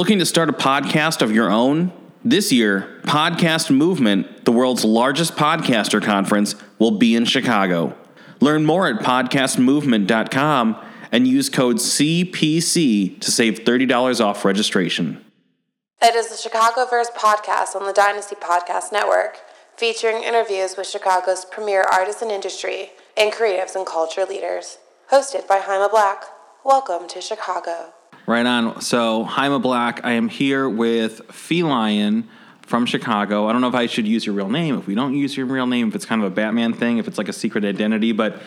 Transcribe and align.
Looking 0.00 0.20
to 0.20 0.24
start 0.24 0.48
a 0.48 0.54
podcast 0.54 1.20
of 1.20 1.30
your 1.30 1.50
own? 1.50 1.92
This 2.24 2.50
year, 2.50 2.88
Podcast 3.02 3.68
Movement, 3.70 4.46
the 4.46 4.50
world's 4.50 4.82
largest 4.82 5.36
podcaster 5.36 6.02
conference, 6.02 6.54
will 6.78 6.92
be 6.92 7.14
in 7.14 7.26
Chicago. 7.26 7.94
Learn 8.40 8.64
more 8.64 8.88
at 8.88 9.02
podcastmovement.com 9.02 10.82
and 11.12 11.28
use 11.28 11.50
code 11.50 11.76
CPC 11.76 13.20
to 13.20 13.30
save 13.30 13.60
$30 13.60 14.24
off 14.24 14.42
registration. 14.42 15.22
It 16.00 16.14
is 16.14 16.28
the 16.28 16.48
Chicagoverse 16.48 17.12
podcast 17.14 17.76
on 17.76 17.84
the 17.84 17.92
Dynasty 17.92 18.36
Podcast 18.36 18.92
Network, 18.92 19.36
featuring 19.76 20.22
interviews 20.22 20.78
with 20.78 20.86
Chicago's 20.86 21.44
premier 21.44 21.82
artists 21.82 22.22
and 22.22 22.30
industry 22.30 22.92
and 23.18 23.34
creatives 23.34 23.76
and 23.76 23.84
culture 23.84 24.24
leaders. 24.24 24.78
Hosted 25.12 25.46
by 25.46 25.58
Haima 25.58 25.90
Black. 25.90 26.24
Welcome 26.64 27.06
to 27.08 27.20
Chicago. 27.20 27.92
Right 28.26 28.46
on. 28.46 28.80
So, 28.80 29.24
Haima 29.24 29.60
Black, 29.60 30.04
I 30.04 30.12
am 30.12 30.28
here 30.28 30.68
with 30.68 31.20
Fee 31.32 31.62
Lion 31.62 32.28
from 32.62 32.86
Chicago. 32.86 33.48
I 33.48 33.52
don't 33.52 33.60
know 33.60 33.68
if 33.68 33.74
I 33.74 33.86
should 33.86 34.06
use 34.06 34.24
your 34.24 34.34
real 34.36 34.48
name. 34.48 34.78
If 34.78 34.86
we 34.86 34.94
don't 34.94 35.14
use 35.16 35.36
your 35.36 35.46
real 35.46 35.66
name, 35.66 35.88
if 35.88 35.94
it's 35.96 36.06
kind 36.06 36.22
of 36.22 36.30
a 36.30 36.34
Batman 36.34 36.72
thing, 36.72 36.98
if 36.98 37.08
it's 37.08 37.18
like 37.18 37.28
a 37.28 37.32
secret 37.32 37.64
identity, 37.64 38.12
but 38.12 38.40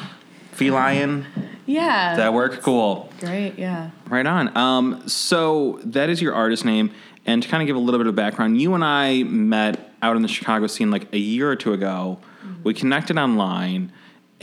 Fee 0.53 0.71
Lion, 0.71 1.25
Yeah. 1.65 2.11
does 2.11 2.17
that 2.19 2.33
work? 2.33 2.61
Cool. 2.61 3.11
Great, 3.19 3.57
yeah. 3.59 3.89
Right 4.07 4.25
on. 4.25 4.55
Um, 4.55 5.05
so 5.07 5.79
that 5.83 6.09
is 6.09 6.21
your 6.21 6.33
artist 6.33 6.63
name, 6.63 6.91
and 7.25 7.43
to 7.43 7.49
kind 7.49 7.61
of 7.61 7.67
give 7.67 7.75
a 7.75 7.79
little 7.79 7.99
bit 7.99 8.07
of 8.07 8.15
background, 8.15 8.61
you 8.61 8.73
and 8.75 8.83
I 8.85 9.23
met 9.23 9.91
out 10.01 10.15
in 10.15 10.21
the 10.21 10.27
Chicago 10.29 10.67
scene 10.67 10.91
like 10.91 11.11
a 11.13 11.17
year 11.17 11.49
or 11.49 11.55
two 11.57 11.73
ago. 11.73 12.19
We 12.63 12.73
connected 12.73 13.17
online, 13.17 13.91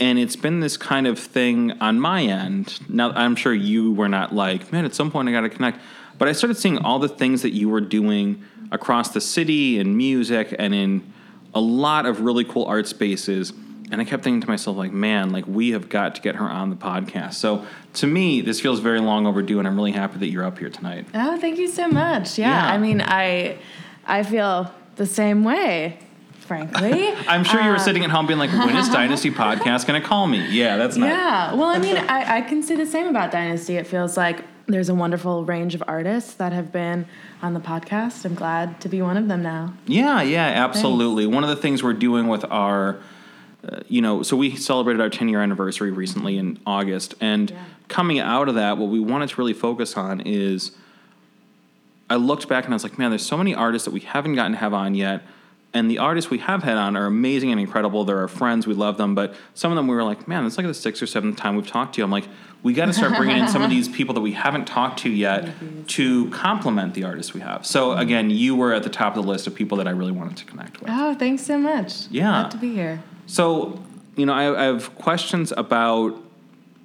and 0.01 0.17
it's 0.17 0.35
been 0.35 0.59
this 0.59 0.75
kind 0.75 1.05
of 1.07 1.17
thing 1.17 1.71
on 1.79 1.99
my 1.99 2.23
end. 2.23 2.79
Now 2.89 3.11
I'm 3.11 3.35
sure 3.35 3.53
you 3.53 3.93
were 3.93 4.09
not 4.09 4.33
like, 4.33 4.71
man, 4.71 4.83
at 4.83 4.95
some 4.95 5.11
point 5.11 5.29
I 5.29 5.31
got 5.31 5.41
to 5.41 5.49
connect, 5.49 5.79
but 6.17 6.27
I 6.27 6.33
started 6.33 6.57
seeing 6.57 6.79
all 6.79 6.99
the 6.99 7.07
things 7.07 7.43
that 7.43 7.51
you 7.51 7.69
were 7.69 7.81
doing 7.81 8.43
across 8.71 9.09
the 9.09 9.21
city 9.21 9.79
in 9.79 9.95
music 9.95 10.55
and 10.57 10.73
in 10.73 11.13
a 11.53 11.61
lot 11.61 12.05
of 12.05 12.21
really 12.21 12.43
cool 12.43 12.65
art 12.65 12.87
spaces. 12.87 13.53
And 13.91 13.99
I 14.01 14.05
kept 14.05 14.23
thinking 14.23 14.41
to 14.41 14.47
myself, 14.47 14.77
like, 14.77 14.93
man, 14.93 15.31
like 15.31 15.45
we 15.45 15.71
have 15.71 15.89
got 15.89 16.15
to 16.15 16.21
get 16.21 16.35
her 16.35 16.49
on 16.49 16.69
the 16.69 16.77
podcast. 16.77 17.33
So 17.33 17.65
to 17.95 18.07
me, 18.07 18.41
this 18.41 18.59
feels 18.61 18.79
very 18.79 19.01
long 19.01 19.27
overdue, 19.27 19.59
and 19.59 19.67
I'm 19.67 19.75
really 19.75 19.91
happy 19.91 20.17
that 20.17 20.27
you're 20.27 20.45
up 20.45 20.57
here 20.57 20.69
tonight. 20.69 21.05
Oh, 21.13 21.37
thank 21.37 21.59
you 21.59 21.67
so 21.67 21.89
much. 21.89 22.39
Yeah. 22.39 22.49
Yeah. 22.49 22.73
I 22.73 22.77
mean, 22.77 23.01
I 23.01 23.57
I 24.05 24.23
feel 24.23 24.73
the 24.95 25.05
same 25.05 25.43
way, 25.43 25.99
frankly. 26.51 27.07
I'm 27.29 27.45
sure 27.45 27.61
you 27.61 27.69
Uh, 27.69 27.73
were 27.73 27.79
sitting 27.79 28.03
at 28.03 28.09
home 28.09 28.27
being 28.27 28.37
like, 28.37 28.51
when 28.51 28.75
is 28.75 28.89
Dynasty 28.99 29.31
Podcast 29.31 29.87
going 29.87 30.01
to 30.01 30.05
call 30.05 30.27
me? 30.27 30.45
Yeah, 30.49 30.75
that's 30.75 30.97
not. 30.97 31.07
Yeah. 31.07 31.53
Well, 31.53 31.69
I 31.69 31.77
mean, 31.77 31.95
I, 32.09 32.39
I 32.39 32.41
can 32.41 32.61
say 32.61 32.75
the 32.75 32.85
same 32.85 33.07
about 33.07 33.31
Dynasty. 33.31 33.77
It 33.77 33.87
feels 33.87 34.17
like 34.17 34.43
there's 34.67 34.89
a 34.89 34.93
wonderful 34.95 35.45
range 35.45 35.75
of 35.75 35.83
artists 35.87 36.33
that 36.35 36.51
have 36.51 36.69
been 36.73 37.05
on 37.41 37.53
the 37.53 37.61
podcast. 37.61 38.25
I'm 38.25 38.35
glad 38.35 38.81
to 38.81 38.89
be 38.89 39.01
one 39.01 39.15
of 39.15 39.29
them 39.29 39.41
now. 39.41 39.73
Yeah, 39.87 40.21
yeah, 40.21 40.45
absolutely. 40.45 41.25
One 41.25 41.43
of 41.45 41.49
the 41.49 41.55
things 41.55 41.83
we're 41.83 41.93
doing 41.93 42.27
with 42.27 42.43
our, 42.51 42.97
uh, 43.69 43.79
you 43.87 44.01
know, 44.01 44.21
so 44.21 44.35
we 44.35 44.53
celebrated 44.57 44.99
our 45.01 45.09
10 45.09 45.29
year 45.29 45.41
anniversary 45.41 45.91
recently 45.91 46.37
in 46.37 46.59
August. 46.65 47.15
And 47.21 47.49
Yeah. 47.51 47.57
coming 47.87 48.19
out 48.19 48.49
of 48.49 48.55
that, 48.55 48.77
what 48.77 48.89
we 48.89 48.99
wanted 48.99 49.29
to 49.29 49.37
really 49.37 49.53
focus 49.53 49.95
on 49.95 50.19
is 50.25 50.71
I 52.09 52.15
looked 52.15 52.49
back 52.49 52.65
and 52.65 52.73
I 52.73 52.75
was 52.75 52.83
like, 52.83 52.99
man, 52.99 53.09
there's 53.09 53.25
so 53.25 53.37
many 53.37 53.55
artists 53.55 53.85
that 53.85 53.93
we 53.93 54.01
haven't 54.01 54.35
gotten 54.35 54.51
to 54.51 54.57
have 54.57 54.73
on 54.73 54.95
yet. 54.95 55.21
And 55.73 55.89
the 55.89 55.99
artists 55.99 56.29
we 56.29 56.39
have 56.39 56.63
had 56.63 56.77
on 56.77 56.97
are 56.97 57.05
amazing 57.05 57.51
and 57.51 57.59
incredible. 57.59 58.03
They're 58.03 58.19
our 58.19 58.27
friends. 58.27 58.67
We 58.67 58.73
love 58.73 58.97
them. 58.97 59.15
But 59.15 59.35
some 59.53 59.71
of 59.71 59.77
them 59.77 59.87
we 59.87 59.95
were 59.95 60.03
like, 60.03 60.27
man, 60.27 60.45
it's 60.45 60.57
like 60.57 60.67
the 60.67 60.73
sixth 60.73 61.01
or 61.01 61.07
seventh 61.07 61.37
time 61.37 61.55
we've 61.55 61.67
talked 61.67 61.95
to 61.95 61.99
you. 61.99 62.03
I'm 62.03 62.11
like, 62.11 62.27
we 62.61 62.73
got 62.73 62.85
to 62.85 62.93
start 62.93 63.15
bringing 63.15 63.37
in 63.37 63.47
some 63.47 63.61
of 63.61 63.69
these 63.77 63.87
people 63.87 64.13
that 64.15 64.21
we 64.21 64.33
haven't 64.33 64.65
talked 64.65 64.99
to 64.99 65.09
yet 65.09 65.49
to 65.87 66.29
complement 66.29 66.93
the 66.93 67.05
artists 67.05 67.33
we 67.33 67.39
have. 67.39 67.65
So 67.65 67.89
mm-hmm. 67.89 68.01
again, 68.01 68.29
you 68.29 68.55
were 68.55 68.73
at 68.73 68.83
the 68.83 68.89
top 68.89 69.15
of 69.15 69.23
the 69.23 69.29
list 69.29 69.47
of 69.47 69.55
people 69.55 69.77
that 69.77 69.87
I 69.87 69.91
really 69.91 70.11
wanted 70.11 70.37
to 70.37 70.45
connect 70.45 70.79
with. 70.81 70.89
Oh, 70.91 71.15
thanks 71.15 71.43
so 71.43 71.57
much. 71.57 72.07
Yeah. 72.07 72.41
Glad 72.41 72.51
to 72.51 72.57
be 72.57 72.73
here. 72.73 73.01
So, 73.25 73.81
you 74.15 74.25
know, 74.25 74.33
I, 74.33 74.61
I 74.61 74.63
have 74.65 74.93
questions 74.95 75.53
about 75.55 76.21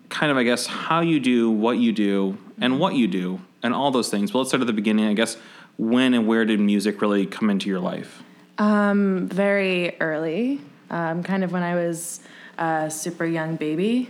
kind 0.09 0.31
of, 0.31 0.39
I 0.39 0.45
guess, 0.45 0.67
how 0.67 1.01
you 1.01 1.19
do 1.19 1.51
what 1.51 1.79
you 1.79 1.93
do 1.93 2.39
and 2.61 2.79
what 2.79 2.95
you 2.95 3.09
do 3.09 3.41
and 3.63 3.75
all 3.75 3.91
those 3.91 4.09
things. 4.09 4.31
But 4.31 4.39
let's 4.39 4.51
start 4.51 4.61
at 4.61 4.67
the 4.67 4.73
beginning. 4.73 5.07
I 5.07 5.15
guess, 5.15 5.37
when 5.77 6.15
and 6.15 6.27
where 6.27 6.45
did 6.45 6.61
music 6.61 7.03
really 7.03 7.27
come 7.27 7.51
into 7.51 7.69
your 7.69 7.81
life? 7.81 8.23
Um, 8.59 9.29
very 9.29 10.01
early, 10.01 10.61
um, 10.91 11.23
kind 11.23 11.45
of 11.45 11.53
when 11.53 11.63
I 11.63 11.75
was 11.75 12.21
a 12.59 12.91
super 12.91 13.27
young 13.27 13.57
baby. 13.57 14.09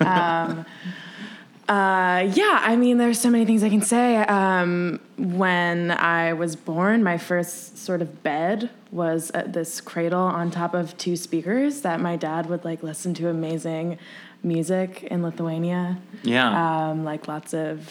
Um, 0.00 0.64
uh, 1.68 2.28
yeah, 2.32 2.60
I 2.62 2.76
mean, 2.76 2.98
there's 2.98 3.20
so 3.20 3.30
many 3.30 3.44
things 3.44 3.62
I 3.62 3.68
can 3.68 3.82
say. 3.82 4.16
Um, 4.18 5.00
when 5.16 5.90
I 5.92 6.32
was 6.32 6.56
born, 6.56 7.02
my 7.02 7.18
first 7.18 7.78
sort 7.78 8.02
of 8.02 8.22
bed 8.22 8.70
was 8.90 9.30
uh, 9.34 9.44
this 9.46 9.80
cradle 9.80 10.20
on 10.22 10.50
top 10.50 10.74
of 10.74 10.96
two 10.98 11.16
speakers 11.16 11.82
that 11.82 12.00
my 12.00 12.16
dad 12.16 12.46
would 12.50 12.64
like 12.64 12.82
listen 12.82 13.14
to 13.14 13.28
amazing 13.28 13.98
music 14.42 15.04
in 15.04 15.22
Lithuania, 15.22 15.98
Yeah. 16.22 16.90
um, 16.90 17.04
like 17.04 17.28
lots 17.28 17.54
of 17.54 17.90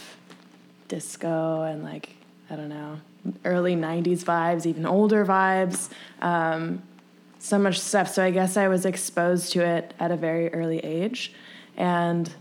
disco 0.88 1.64
and 1.64 1.84
like 1.84 2.10
I 2.50 2.56
don't 2.56 2.70
know, 2.70 3.00
early 3.46 3.76
'90s 3.76 4.24
vibes, 4.24 4.66
even 4.66 4.86
older 4.86 5.26
vibes. 5.26 5.90
Um, 6.22 6.84
so 7.40 7.60
much 7.60 7.80
stuff. 7.80 8.10
So 8.10 8.24
I 8.24 8.32
guess 8.32 8.56
I 8.56 8.68
was 8.70 8.86
exposed 8.86 9.52
to 9.54 9.66
it 9.66 9.94
at 10.00 10.12
a 10.12 10.16
very 10.16 10.54
early 10.54 10.80
age, 10.80 11.34
and 11.76 12.34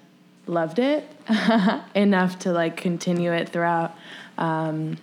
loved 0.47 0.79
it 0.79 1.09
enough 1.95 2.39
to 2.41 2.53
like 2.53 2.77
continue 2.77 3.33
it 3.33 3.49
throughout 3.49 3.95
um, 4.39 4.97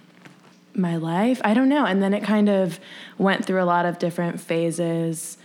my 0.73 0.97
life. 0.97 1.41
I 1.43 1.53
don't 1.53 1.69
know. 1.69 1.85
And 1.85 2.01
then 2.01 2.13
it 2.13 2.23
kind 2.23 2.49
of 2.49 2.79
went 3.17 3.45
through 3.45 3.61
a 3.61 3.65
lot 3.65 3.85
of 3.85 3.99
different 3.99 4.39
phases. 4.39 5.37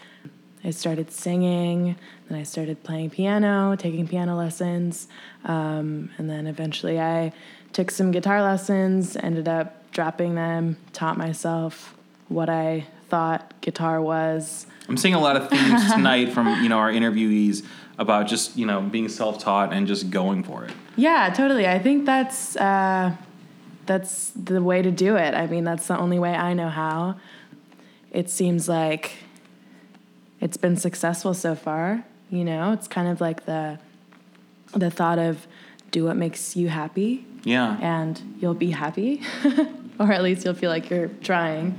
I 0.64 0.70
started 0.70 1.10
singing, 1.10 1.96
then 2.28 2.38
I 2.38 2.42
started 2.42 2.82
playing 2.82 3.10
piano, 3.10 3.76
taking 3.76 4.08
piano 4.08 4.34
lessons, 4.34 5.08
um, 5.44 6.10
and 6.16 6.30
then 6.30 6.46
eventually 6.46 6.98
I 6.98 7.32
took 7.74 7.90
some 7.90 8.12
guitar 8.12 8.42
lessons, 8.42 9.14
ended 9.16 9.46
up 9.46 9.83
dropping 9.94 10.34
them, 10.34 10.76
taught 10.92 11.16
myself 11.16 11.94
what 12.28 12.50
I 12.50 12.86
thought 13.08 13.54
guitar 13.62 14.02
was. 14.02 14.66
I'm 14.88 14.98
seeing 14.98 15.14
a 15.14 15.20
lot 15.20 15.36
of 15.36 15.48
themes 15.48 15.90
tonight 15.94 16.32
from, 16.32 16.62
you 16.62 16.68
know, 16.68 16.76
our 16.78 16.90
interviewees 16.92 17.64
about 17.98 18.26
just, 18.26 18.56
you 18.56 18.66
know, 18.66 18.82
being 18.82 19.08
self 19.08 19.38
taught 19.38 19.72
and 19.72 19.86
just 19.86 20.10
going 20.10 20.42
for 20.44 20.64
it. 20.64 20.72
Yeah, 20.96 21.32
totally. 21.34 21.66
I 21.66 21.78
think 21.78 22.04
that's 22.04 22.56
uh, 22.56 23.16
that's 23.86 24.30
the 24.30 24.62
way 24.62 24.82
to 24.82 24.90
do 24.90 25.16
it. 25.16 25.32
I 25.34 25.46
mean, 25.46 25.64
that's 25.64 25.86
the 25.86 25.96
only 25.98 26.18
way 26.18 26.34
I 26.34 26.52
know 26.54 26.68
how. 26.68 27.16
It 28.10 28.28
seems 28.30 28.68
like 28.68 29.12
it's 30.40 30.56
been 30.56 30.76
successful 30.76 31.34
so 31.34 31.54
far. 31.54 32.04
You 32.30 32.44
know, 32.44 32.72
it's 32.72 32.88
kind 32.88 33.08
of 33.08 33.20
like 33.20 33.46
the 33.46 33.78
the 34.74 34.90
thought 34.90 35.18
of 35.18 35.46
do 35.92 36.04
what 36.04 36.16
makes 36.16 36.56
you 36.56 36.68
happy, 36.68 37.24
Yeah. 37.44 37.78
and 37.80 38.20
you'll 38.40 38.54
be 38.54 38.70
happy, 38.72 39.22
or 39.98 40.12
at 40.12 40.22
least 40.22 40.44
you'll 40.44 40.54
feel 40.54 40.70
like 40.70 40.90
you're 40.90 41.08
trying. 41.22 41.74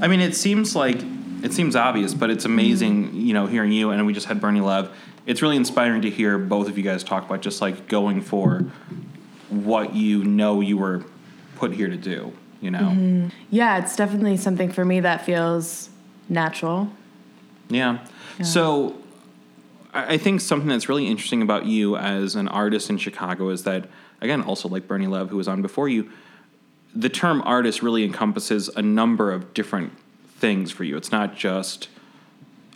I 0.00 0.08
mean, 0.08 0.20
it 0.20 0.34
seems 0.34 0.74
like 0.76 0.98
it 1.42 1.52
seems 1.52 1.76
obvious, 1.76 2.14
but 2.14 2.30
it's 2.30 2.44
amazing, 2.44 3.14
you 3.14 3.32
know, 3.32 3.46
hearing 3.46 3.72
you 3.72 3.90
and 3.90 4.06
we 4.06 4.12
just 4.12 4.26
had 4.26 4.40
Bernie 4.40 4.60
Lev. 4.60 4.90
It's 5.26 5.42
really 5.42 5.56
inspiring 5.56 6.02
to 6.02 6.10
hear 6.10 6.38
both 6.38 6.68
of 6.68 6.78
you 6.78 6.84
guys 6.84 7.04
talk 7.04 7.24
about 7.26 7.42
just 7.42 7.60
like 7.60 7.86
going 7.88 8.22
for 8.22 8.64
what 9.50 9.94
you 9.94 10.24
know 10.24 10.60
you 10.60 10.78
were 10.78 11.04
put 11.56 11.72
here 11.72 11.88
to 11.88 11.96
do, 11.96 12.32
you 12.60 12.70
know. 12.70 12.80
Mm-hmm. 12.80 13.28
Yeah, 13.50 13.78
it's 13.78 13.96
definitely 13.96 14.36
something 14.36 14.70
for 14.70 14.84
me 14.84 15.00
that 15.00 15.24
feels 15.24 15.90
natural. 16.28 16.90
Yeah. 17.68 17.98
So 18.42 18.96
I 19.92 20.08
I 20.08 20.18
think 20.18 20.40
something 20.40 20.68
that's 20.68 20.88
really 20.88 21.06
interesting 21.06 21.42
about 21.42 21.66
you 21.66 21.96
as 21.96 22.34
an 22.34 22.48
artist 22.48 22.88
in 22.90 22.98
Chicago 22.98 23.50
is 23.50 23.64
that, 23.64 23.88
again, 24.20 24.42
also 24.42 24.68
like 24.68 24.86
Bernie 24.86 25.06
Lev, 25.06 25.28
who 25.30 25.36
was 25.36 25.48
on 25.48 25.62
before 25.62 25.88
you, 25.88 26.10
the 26.94 27.08
term 27.08 27.42
artist 27.44 27.82
really 27.82 28.04
encompasses 28.04 28.68
a 28.70 28.82
number 28.82 29.30
of 29.32 29.54
different 29.54 29.92
things 30.38 30.70
for 30.70 30.84
you. 30.84 30.96
It's 30.96 31.12
not 31.12 31.36
just, 31.36 31.88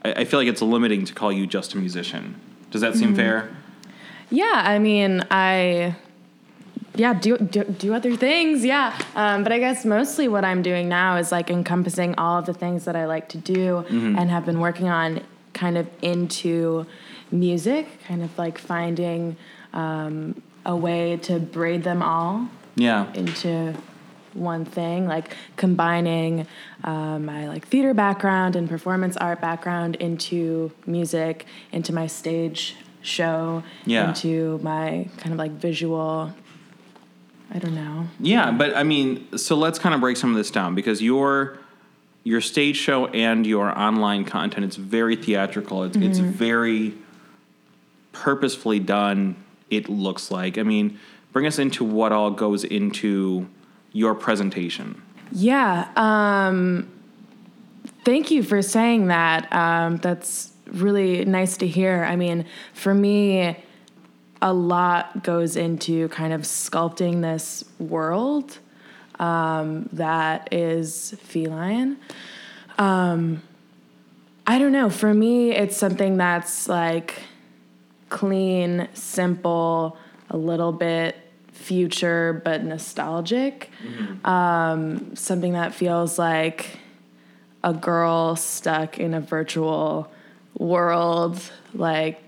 I, 0.05 0.13
I 0.13 0.25
feel 0.25 0.39
like 0.41 0.49
it's 0.49 0.63
limiting 0.63 1.05
to 1.07 1.15
call 1.15 1.33
you 1.33 1.47
just 1.47 1.75
a 1.75 1.79
musician. 1.79 2.35
Does 2.71 2.81
that 2.81 2.95
seem 2.95 3.15
fair? 3.15 3.51
Yeah, 4.31 4.63
I 4.65 4.79
mean, 4.79 5.23
I 5.31 5.95
yeah 6.95 7.15
do 7.15 7.37
do, 7.39 7.65
do 7.65 7.93
other 7.95 8.17
things. 8.17 8.65
Yeah, 8.65 8.99
um, 9.15 9.43
but 9.43 9.53
I 9.53 9.59
guess 9.59 9.85
mostly 9.85 10.27
what 10.29 10.45
I'm 10.45 10.63
doing 10.63 10.89
now 10.89 11.17
is 11.17 11.31
like 11.31 11.51
encompassing 11.51 12.15
all 12.17 12.39
of 12.39 12.47
the 12.47 12.55
things 12.55 12.85
that 12.87 12.97
I 12.97 13.05
like 13.07 13.29
to 13.31 13.39
do 13.39 13.79
and 13.91 14.31
have 14.31 14.47
been 14.47 14.61
working 14.61 14.89
on, 14.89 15.21
kind 15.53 15.77
of 15.77 15.87
into 16.01 16.87
music, 17.31 17.89
kind 18.07 18.23
of 18.23 18.37
like 18.39 18.57
finding 18.59 19.37
um, 19.75 20.41
a 20.65 20.75
way 20.77 21.17
to 21.23 21.39
braid 21.39 21.83
them 21.85 22.03
all 22.03 22.49
Yeah. 22.77 23.13
into 23.15 23.75
one 24.35 24.65
thing, 24.65 25.07
like 25.07 25.37
combining 25.57 26.47
um, 26.85 27.27
my 27.27 27.49
like 27.49 27.67
theater 27.69 27.95
background 27.95 28.57
and 28.57 28.69
performance 28.69 29.17
art 29.17 29.41
background 29.41 29.97
into 29.97 30.73
music, 30.87 31.47
into 31.73 31.93
my 31.93 32.07
stage 32.07 32.77
show, 33.03 33.63
Yeah. 33.85 34.09
into 34.09 34.59
my 34.63 35.09
kind 35.19 35.33
of 35.33 35.39
like 35.39 35.53
visual 35.53 36.33
I 37.55 37.59
don't 37.59 37.75
know. 37.75 38.07
Yeah, 38.19 38.51
but 38.51 38.75
I 38.75 38.83
mean, 38.83 39.37
so 39.37 39.57
let's 39.57 39.79
kind 39.79 39.95
of 39.95 40.01
break 40.01 40.17
some 40.17 40.31
of 40.31 40.37
this 40.37 40.51
down 40.51 40.75
because 40.75 41.03
your 41.03 41.59
your 42.25 42.41
stage 42.41 42.77
show 42.77 43.07
and 43.09 43.47
your 43.47 43.79
online 43.79 44.25
content 44.25 44.65
it's 44.65 44.77
very 44.77 45.17
theatrical. 45.17 45.83
It's 45.83 45.97
it's 45.99 46.19
very 46.19 46.95
purposefully 48.13 48.79
done. 48.79 49.37
It 49.71 49.89
looks 49.89 50.31
like. 50.31 50.57
I 50.57 50.63
mean, 50.63 50.99
bring 51.33 51.47
us 51.47 51.59
into 51.59 51.85
what 51.85 52.11
all 52.13 52.31
goes 52.31 52.65
into 52.65 53.47
your 53.93 54.15
presentation. 54.15 55.03
Yeah. 55.33 55.89
Um, 55.97 56.91
thank 58.05 58.31
you 58.31 58.43
for 58.43 58.63
saying 58.63 59.07
that. 59.09 59.53
Um, 59.53 59.97
that's 59.99 60.53
really 60.67 61.25
nice 61.25 61.57
to 61.59 61.67
hear. 61.67 62.05
I 62.05 62.17
mean, 62.17 62.47
for 62.75 62.95
me, 62.95 63.57
a 64.41 64.53
lot 64.53 65.23
goes 65.23 65.57
into 65.57 66.09
kind 66.09 66.33
of 66.33 66.43
sculpting 66.43 67.23
this 67.23 67.65
world 67.79 68.59
um, 69.21 69.89
that 69.93 70.53
is 70.53 71.15
feline. 71.23 71.97
Um, 72.79 73.43
I 74.47 74.59
don't 74.59 74.73
know. 74.73 74.91
For 74.91 75.15
me, 75.15 75.53
it's 75.53 75.77
something 75.77 76.17
that's 76.17 76.69
like 76.69 77.23
clean, 78.09 78.89
simple, 78.95 79.97
a 80.29 80.37
little 80.37 80.73
bit 80.73 81.17
future, 81.53 82.41
but 82.45 82.65
nostalgic. 82.65 83.71
Um, 84.25 85.15
something 85.15 85.53
that 85.53 85.75
feels 85.75 86.19
like 86.19 86.79
a 87.63 87.73
girl 87.73 88.35
stuck 88.37 88.99
in 88.99 89.15
a 89.15 89.21
virtual 89.21 90.11
world, 90.59 91.41
like 91.75 92.21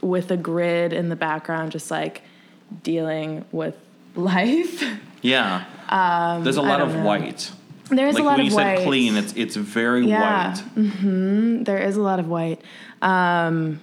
with 0.00 0.30
a 0.30 0.36
grid 0.36 0.92
in 0.92 1.08
the 1.08 1.16
background, 1.16 1.72
just 1.72 1.90
like 1.90 2.22
dealing 2.82 3.44
with 3.52 3.74
life. 4.14 4.82
Yeah. 5.22 5.64
There's 6.42 6.56
a 6.56 6.62
lot 6.62 6.80
of 6.80 6.94
know. 6.94 7.04
white. 7.04 7.50
There's 7.90 8.14
like 8.14 8.22
a 8.22 8.26
lot 8.26 8.38
when 8.38 8.46
of 8.46 8.52
you 8.52 8.56
white. 8.56 8.78
said 8.78 8.86
clean, 8.86 9.16
it's 9.16 9.32
it's 9.34 9.56
very 9.56 10.06
Yeah. 10.06 10.54
white. 10.74 11.64
There 11.64 11.78
is 11.78 11.96
a 11.96 12.02
lot 12.02 12.18
of 12.18 12.28
white. 12.28 12.60
Um, 13.02 13.80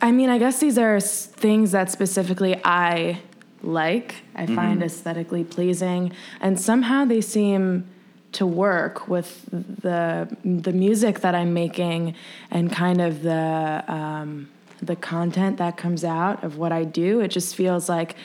I 0.00 0.12
mean, 0.12 0.30
I 0.30 0.38
guess 0.38 0.60
these 0.60 0.78
are 0.78 0.98
things 1.00 1.72
that 1.72 1.90
specifically 1.90 2.58
I 2.64 3.20
like, 3.62 4.16
I 4.34 4.46
find 4.46 4.82
aesthetically 4.82 5.44
pleasing, 5.44 6.12
and 6.40 6.58
somehow 6.60 7.04
they 7.04 7.20
seem 7.20 7.86
to 8.32 8.46
work 8.46 9.08
with 9.08 9.44
the 9.50 10.28
the 10.44 10.72
music 10.72 11.20
that 11.20 11.34
I'm 11.34 11.52
making 11.52 12.14
and 12.50 12.70
kind 12.72 13.00
of 13.00 13.22
the 13.22 13.84
um, 13.88 14.48
the 14.80 14.96
content 14.96 15.58
that 15.58 15.76
comes 15.76 16.04
out 16.04 16.42
of 16.44 16.56
what 16.56 16.72
I 16.72 16.84
do. 16.84 17.20
It 17.20 17.28
just 17.28 17.54
feels 17.56 17.88
like 17.88 18.16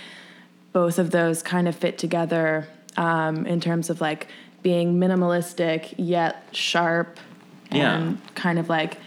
both 0.73 0.99
of 0.99 1.11
those 1.11 1.41
kind 1.41 1.67
of 1.67 1.75
fit 1.75 1.97
together 1.97 2.67
um, 2.97 3.45
in 3.45 3.59
terms 3.59 3.89
of 3.89 3.99
like 3.99 4.27
being 4.61 4.99
minimalistic 4.99 5.93
yet 5.97 6.43
sharp 6.51 7.19
Yeah. 7.71 7.97
and 7.97 8.35
kind 8.35 8.57
of 8.59 8.69
like 8.69 8.97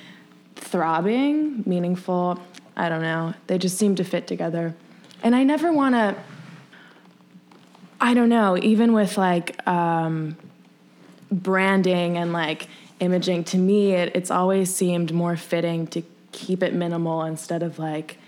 throbbing, 0.57 1.63
meaningful. 1.67 2.39
I 2.77 2.89
don't 2.89 3.03
know. 3.03 3.35
They 3.47 3.59
just 3.59 3.77
seem 3.79 3.95
to 3.97 4.05
fit 4.05 4.27
together. 4.27 4.75
And 5.23 5.35
I 5.35 5.43
never 5.43 5.73
want 5.73 5.95
to, 5.95 6.15
I 8.01 8.15
don't 8.15 8.29
know, 8.29 8.57
even 8.59 8.93
with 8.93 9.19
like 9.19 9.67
um, 9.67 10.37
branding 11.31 12.17
and 12.17 12.33
like 12.33 12.69
imaging, 13.01 13.45
to 13.45 13.59
me, 13.59 13.93
it, 13.93 14.13
it's 14.15 14.31
always 14.31 14.75
seemed 14.75 15.13
more 15.13 15.37
fitting 15.37 15.87
to 15.89 16.03
keep 16.33 16.63
it 16.63 16.73
minimal 16.75 17.25
instead 17.25 17.63
of 17.63 17.79
like 17.79 18.19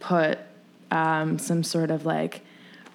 put 0.00 0.38
um, 0.90 1.38
some 1.38 1.62
sort 1.62 1.90
of 1.90 2.04
like 2.04 2.40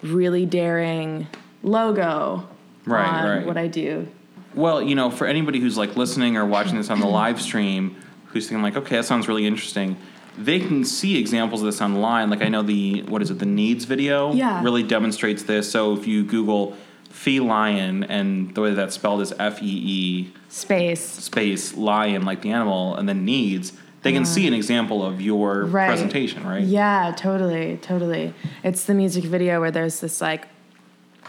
really 0.02 0.46
daring 0.46 1.26
logo 1.62 2.48
Right, 2.86 3.06
on 3.06 3.28
right. 3.38 3.46
what 3.46 3.56
I 3.58 3.66
do. 3.66 4.08
Well, 4.54 4.82
you 4.82 4.94
know, 4.94 5.10
for 5.10 5.26
anybody 5.26 5.60
who's 5.60 5.76
like 5.76 5.96
listening 5.96 6.36
or 6.36 6.44
watching 6.46 6.76
this 6.76 6.90
on 6.90 7.00
the 7.00 7.06
live 7.20 7.40
stream, 7.40 7.96
who's 8.26 8.48
thinking 8.48 8.62
like, 8.62 8.76
okay, 8.76 8.96
that 8.96 9.04
sounds 9.04 9.28
really 9.28 9.46
interesting, 9.46 9.96
they 10.38 10.58
can 10.60 10.84
see 10.84 11.18
examples 11.18 11.60
of 11.62 11.66
this 11.66 11.80
online. 11.80 12.30
Like 12.30 12.42
I 12.42 12.48
know 12.48 12.62
the 12.62 13.02
what 13.02 13.22
is 13.22 13.30
it, 13.30 13.38
the 13.38 13.46
needs 13.46 13.84
video 13.84 14.32
Yeah. 14.32 14.62
really 14.62 14.82
demonstrates 14.82 15.42
this. 15.42 15.70
So 15.70 15.94
if 15.96 16.06
you 16.06 16.24
Google 16.24 16.76
Fee 17.10 17.40
Lion 17.40 18.04
and 18.04 18.54
the 18.54 18.60
way 18.60 18.72
that's 18.74 18.94
spelled 18.94 19.20
is 19.20 19.32
F 19.38 19.62
E 19.62 19.66
E 19.66 20.32
Space. 20.48 21.00
space 21.00 21.76
lion 21.76 22.24
like 22.24 22.40
the 22.42 22.50
animal 22.52 22.94
and 22.96 23.08
then 23.08 23.24
needs, 23.24 23.72
they 24.02 24.12
can 24.12 24.24
see 24.24 24.46
an 24.46 24.54
example 24.54 25.04
of 25.04 25.20
your 25.20 25.64
Right. 25.66 25.86
presentation, 25.88 26.46
right? 26.46 26.62
Yeah, 26.62 27.12
totally, 27.16 27.76
totally. 27.82 28.32
It's 28.62 28.84
the 28.84 28.94
music 28.94 29.24
video 29.24 29.60
where 29.60 29.70
there's 29.70 30.00
this 30.00 30.20
like 30.20 30.48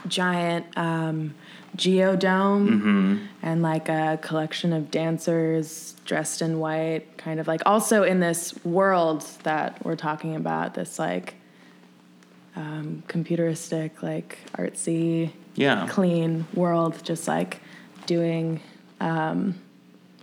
giant 0.07 0.65
um, 0.77 1.33
geodome 1.77 2.67
Mm-hmm. 2.69 3.17
and 3.41 3.61
like 3.61 3.87
a 3.89 4.19
collection 4.21 4.73
of 4.73 4.91
dancers 4.91 5.95
dressed 6.05 6.41
in 6.41 6.59
white, 6.59 7.17
kind 7.17 7.39
of 7.39 7.47
like 7.47 7.61
also 7.65 8.03
in 8.03 8.19
this 8.19 8.53
world 8.65 9.21
that 9.43 9.83
we're 9.85 9.95
talking 9.95 10.35
about, 10.35 10.73
this 10.73 10.99
like 10.99 11.35
um, 12.55 13.03
computeristic, 13.07 14.01
like 14.01 14.37
artsy, 14.57 15.31
Yeah. 15.55 15.87
clean 15.89 16.45
world, 16.53 17.01
just 17.03 17.27
like 17.27 17.61
doing 18.05 18.59
um, 18.99 19.55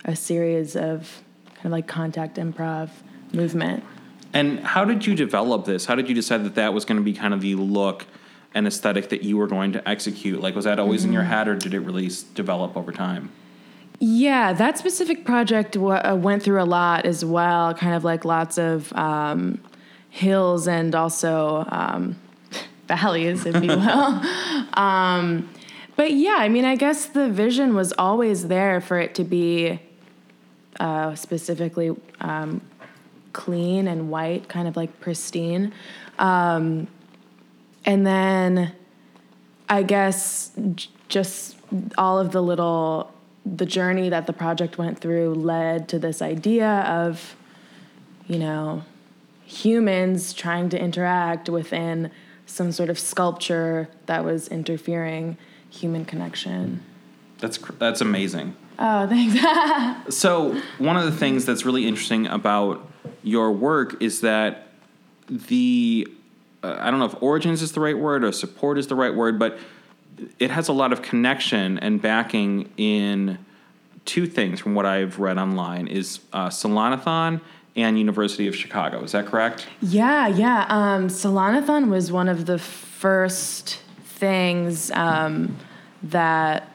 a 0.05 0.15
series 0.15 0.77
of 0.77 1.23
kind 1.55 1.67
of 1.67 1.73
like 1.73 1.87
contact 1.87 2.37
improv 2.37 2.91
movement. 3.33 3.83
And 4.35 4.61
how 4.61 4.85
did 4.85 5.07
you 5.07 5.15
develop 5.15 5.65
this? 5.65 5.87
How 5.87 5.95
did 5.95 6.09
you 6.09 6.15
decide 6.15 6.45
that 6.45 6.55
that 6.57 6.75
was 6.75 6.85
going 6.85 6.99
to 6.99 7.03
be 7.05 7.15
kind 7.15 7.33
of 7.33 7.41
the 7.41 7.55
look 7.55 8.05
and 8.55 8.67
aesthetic 8.67 9.09
that 9.11 9.23
you 9.23 9.37
were 9.37 9.47
going 9.47 9.73
to 9.73 9.89
execute? 9.89 10.41
Like, 10.41 10.55
was 10.55 10.65
that 10.65 10.79
always 10.79 11.05
in 11.05 11.13
your 11.13 11.23
Mm-hmm. 11.23 11.31
head, 11.33 11.49
or 11.49 11.55
did 11.57 11.75
it 11.75 11.81
really 11.81 12.11
develop 12.35 12.77
over 12.77 12.93
time? 12.93 13.31
Yeah, 14.01 14.53
that 14.53 14.79
specific 14.79 15.25
project 15.25 15.73
w- 15.75 15.93
uh, 15.95 16.15
went 16.15 16.43
through 16.43 16.63
a 16.63 16.65
lot 16.65 17.05
as 17.05 17.25
well, 17.25 17.75
kind 17.75 17.95
of 17.95 18.05
like 18.05 18.25
lots 18.25 18.57
of 18.57 18.93
um, 18.93 19.61
hills 20.11 20.69
and 20.69 20.95
also 20.95 21.67
um, 21.69 22.17
valleys, 22.89 23.45
if 23.45 23.57
you 23.63 23.71
will. 23.71 24.23
um, 24.75 25.49
but 25.97 26.13
yeah, 26.13 26.37
I 26.39 26.49
mean, 26.49 26.65
I 26.65 26.77
guess 26.77 27.07
the 27.07 27.29
vision 27.29 27.75
was 27.75 27.93
always 27.99 28.47
there 28.47 28.81
for 28.81 29.01
it 29.01 29.17
to 29.17 29.25
be 29.25 29.81
uh, 30.79 31.17
specifically 31.17 31.91
um, 32.21 32.61
clean 33.33 33.89
and 33.89 34.11
white, 34.11 34.49
kind 34.49 34.69
of 34.69 34.77
like 34.77 35.01
pristine. 35.01 35.73
Um, 36.21 36.87
and 37.85 38.07
then 38.07 38.73
I 39.69 39.83
guess 39.83 40.53
j- 40.75 40.89
just 41.09 41.57
all 41.97 42.19
of 42.19 42.33
the 42.33 42.43
little 42.43 43.13
the 43.45 43.67
journey 43.67 44.09
that 44.11 44.27
the 44.27 44.33
project 44.33 44.77
went 44.79 44.99
through 44.99 45.35
led 45.35 45.89
to 45.89 45.99
this 45.99 46.21
idea 46.21 46.81
of 46.87 47.35
you 48.27 48.39
know 48.39 48.85
humans 49.45 50.33
trying 50.35 50.69
to 50.69 50.79
interact 50.79 51.49
within 51.49 52.11
some 52.47 52.73
sort 52.73 52.91
of 52.91 52.99
sculpture 52.99 53.89
that 54.07 54.25
was 54.25 54.49
interfering 54.49 55.37
human 55.71 56.05
connection. 56.05 56.83
That's 57.39 57.59
cr- 57.59 57.73
that's 57.79 58.01
amazing. 58.01 58.57
Oh, 58.79 59.07
thanks. 59.09 59.37
So 60.15 60.61
one 60.79 60.97
of 60.97 61.05
the 61.05 61.13
things 61.13 61.45
that's 61.45 61.65
really 61.65 61.87
interesting 61.87 62.27
about 62.27 62.89
your 63.23 63.53
work 63.53 64.01
is 64.03 64.21
that 64.23 64.69
the 65.29 66.07
uh, 66.63 66.77
I 66.79 66.91
don't 66.91 66.99
know 66.99 67.07
if 67.07 67.23
origins 67.23 67.63
is 67.63 67.73
the 67.73 67.81
right 67.81 67.97
word 67.97 68.25
or 68.25 68.33
support 68.33 68.79
is 68.79 68.87
the 68.87 68.95
right 68.95 69.15
word, 69.15 69.39
but 69.39 69.59
it 70.39 70.51
has 70.51 70.69
a 70.69 70.73
lot 70.73 70.93
of 70.93 71.03
connection 71.03 71.79
and 71.79 72.03
backing 72.03 72.71
in 72.77 73.39
two 74.05 74.27
things 74.27 74.59
from 74.59 74.75
what 74.75 74.87
I've 74.87 75.19
read 75.19 75.39
online 75.39 75.87
is 75.87 76.21
uh, 76.33 76.49
Salonathon 76.49 77.41
and 77.77 77.99
University 77.99 78.49
of 78.49 78.57
Chicago. 78.57 79.03
Is 79.05 79.13
that 79.13 79.27
correct? 79.27 79.67
Yeah, 79.81 80.27
yeah. 80.27 80.67
Um, 80.69 81.09
Salonathon 81.09 81.89
was 81.89 82.11
one 82.11 82.29
of 82.29 82.47
the 82.47 82.59
first 82.59 83.81
things 84.05 84.91
um, 84.93 85.57
that. 86.03 86.71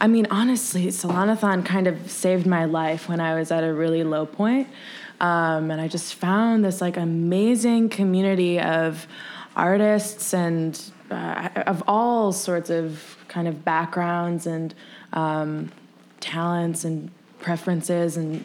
I 0.00 0.08
mean, 0.08 0.26
honestly, 0.32 0.88
Salonathon 0.88 1.64
kind 1.64 1.86
of 1.86 2.10
saved 2.10 2.44
my 2.44 2.64
life 2.64 3.08
when 3.08 3.20
I 3.20 3.36
was 3.36 3.52
at 3.52 3.62
a 3.62 3.72
really 3.72 4.02
low 4.02 4.26
point. 4.26 4.66
Um, 5.22 5.70
and 5.70 5.80
I 5.80 5.88
just 5.88 6.14
found 6.14 6.64
this 6.64 6.80
like 6.80 6.96
amazing 6.96 7.88
community 7.88 8.60
of 8.60 9.06
artists 9.56 10.34
and 10.34 10.78
uh, 11.10 11.48
of 11.66 11.82
all 11.86 12.32
sorts 12.32 12.68
of 12.68 13.16
kind 13.28 13.46
of 13.46 13.64
backgrounds 13.64 14.46
and 14.46 14.74
um, 15.12 15.70
talents 16.20 16.84
and 16.84 17.10
preferences 17.38 18.16
and 18.16 18.44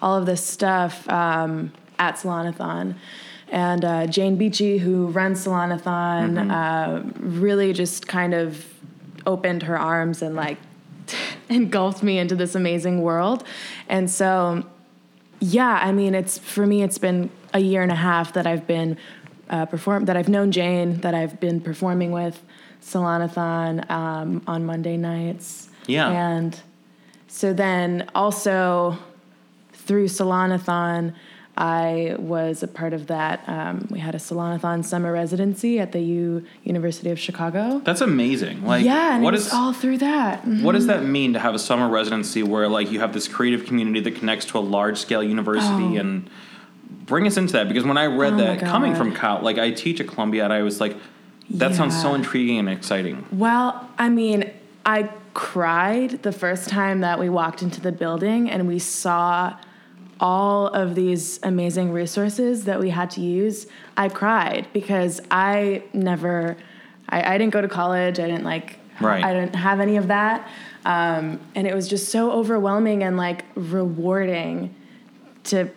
all 0.00 0.18
of 0.18 0.26
this 0.26 0.44
stuff 0.44 1.08
um, 1.08 1.72
at 1.98 2.16
Salonathon. 2.16 2.96
And 3.48 3.84
uh, 3.84 4.06
Jane 4.08 4.36
Beachy, 4.36 4.78
who 4.78 5.06
runs 5.06 5.46
Salonathon, 5.46 6.50
uh, 6.50 7.02
really 7.20 7.72
just 7.72 8.08
kind 8.08 8.34
of 8.34 8.66
opened 9.24 9.62
her 9.64 9.78
arms 9.78 10.22
and 10.22 10.34
like 10.34 10.58
engulfed 11.48 12.02
me 12.02 12.18
into 12.18 12.34
this 12.34 12.56
amazing 12.56 13.02
world. 13.02 13.44
And 13.88 14.10
so, 14.10 14.64
yeah, 15.40 15.80
I 15.82 15.92
mean, 15.92 16.14
it's 16.14 16.38
for 16.38 16.66
me, 16.66 16.82
it's 16.82 16.98
been 16.98 17.30
a 17.52 17.58
year 17.58 17.82
and 17.82 17.92
a 17.92 17.96
half 17.96 18.32
that 18.34 18.46
I've 18.46 18.66
been 18.66 18.96
uh, 19.50 19.66
perform 19.66 20.06
that 20.06 20.16
I've 20.16 20.28
known 20.28 20.50
Jane 20.50 21.00
that 21.00 21.14
I've 21.14 21.38
been 21.40 21.60
performing 21.60 22.10
with 22.10 22.42
Salonathon 22.82 23.88
um, 23.90 24.42
on 24.46 24.64
Monday 24.64 24.96
nights. 24.96 25.68
Yeah. 25.86 26.10
And 26.10 26.60
so 27.28 27.52
then 27.52 28.08
also 28.14 28.98
through 29.72 30.06
Salonathon, 30.06 31.14
I 31.56 32.16
was 32.18 32.62
a 32.62 32.68
part 32.68 32.92
of 32.92 33.06
that. 33.06 33.42
Um, 33.48 33.86
we 33.90 33.98
had 33.98 34.14
a 34.14 34.18
Salonathon 34.18 34.84
summer 34.84 35.12
residency 35.12 35.78
at 35.80 35.92
the 35.92 36.00
U 36.00 36.44
University 36.64 37.10
of 37.10 37.18
Chicago. 37.18 37.80
That's 37.84 38.02
amazing. 38.02 38.64
Like, 38.66 38.84
yeah, 38.84 39.14
and 39.14 39.24
what 39.24 39.34
is- 39.34 39.52
all 39.52 39.72
through 39.72 39.98
that. 39.98 40.44
Mhm. 40.44 40.62
what 40.62 40.72
does 40.72 40.86
that 40.86 41.04
mean 41.04 41.32
to 41.32 41.38
have 41.38 41.54
a 41.54 41.58
summer 41.58 41.88
residency 41.88 42.42
where 42.42 42.68
like 42.68 42.92
you 42.92 43.00
have 43.00 43.12
this 43.14 43.26
creative 43.28 43.64
community 43.64 44.00
that 44.00 44.16
connects 44.16 44.44
to 44.46 44.58
a 44.58 44.60
large 44.60 44.98
scale 44.98 45.22
university 45.22 45.96
Oh. 45.96 46.00
and 46.00 46.28
bring 47.06 47.26
us 47.26 47.36
into 47.36 47.52
that 47.54 47.68
because 47.68 47.84
when 47.84 47.96
I 47.96 48.06
read 48.06 48.34
Oh 48.34 48.36
that 48.38 48.60
coming 48.60 48.94
from 48.94 49.14
Cal, 49.14 49.40
like 49.40 49.58
I 49.58 49.70
teach 49.70 50.00
at 50.00 50.08
Columbia 50.08 50.44
and 50.44 50.52
I 50.52 50.62
was 50.62 50.80
like, 50.80 50.96
that 51.50 51.74
sounds 51.74 52.00
so 52.00 52.14
intriguing 52.14 52.58
and 52.58 52.68
exciting. 52.68 53.24
Well, 53.32 53.88
I 53.98 54.08
mean, 54.08 54.50
I 54.84 55.08
cried 55.32 56.22
the 56.22 56.32
first 56.32 56.68
time 56.68 57.00
that 57.00 57.18
we 57.18 57.28
walked 57.28 57.62
into 57.62 57.80
the 57.80 57.92
building 57.92 58.50
and 58.50 58.66
we 58.68 58.78
saw 58.78 59.54
all 60.20 60.68
of 60.68 60.94
these 60.94 61.38
amazing 61.42 61.92
resources 61.92 62.64
that 62.64 62.80
we 62.80 62.90
had 62.90 63.10
to 63.10 63.20
use. 63.20 63.66
I 63.96 64.08
cried 64.08 64.66
because 64.72 65.20
I 65.30 65.82
never, 65.92 66.56
I, 67.08 67.34
I 67.34 67.38
didn't 67.38 67.52
go 67.52 67.60
to 67.60 67.68
college. 67.68 68.18
I 68.18 68.26
didn't 68.26 68.44
like, 68.44 68.78
Right. 69.00 69.22
I 69.22 69.34
didn't 69.34 69.56
have 69.56 69.80
any 69.80 69.98
of 69.98 70.08
that. 70.08 70.48
Um, 70.86 71.38
and 71.54 71.66
it 71.66 71.74
was 71.74 71.86
just 71.86 72.08
so 72.08 72.32
overwhelming 72.32 73.02
and 73.02 73.16
like 73.18 73.44
rewarding 73.54 74.74
to 75.44 75.68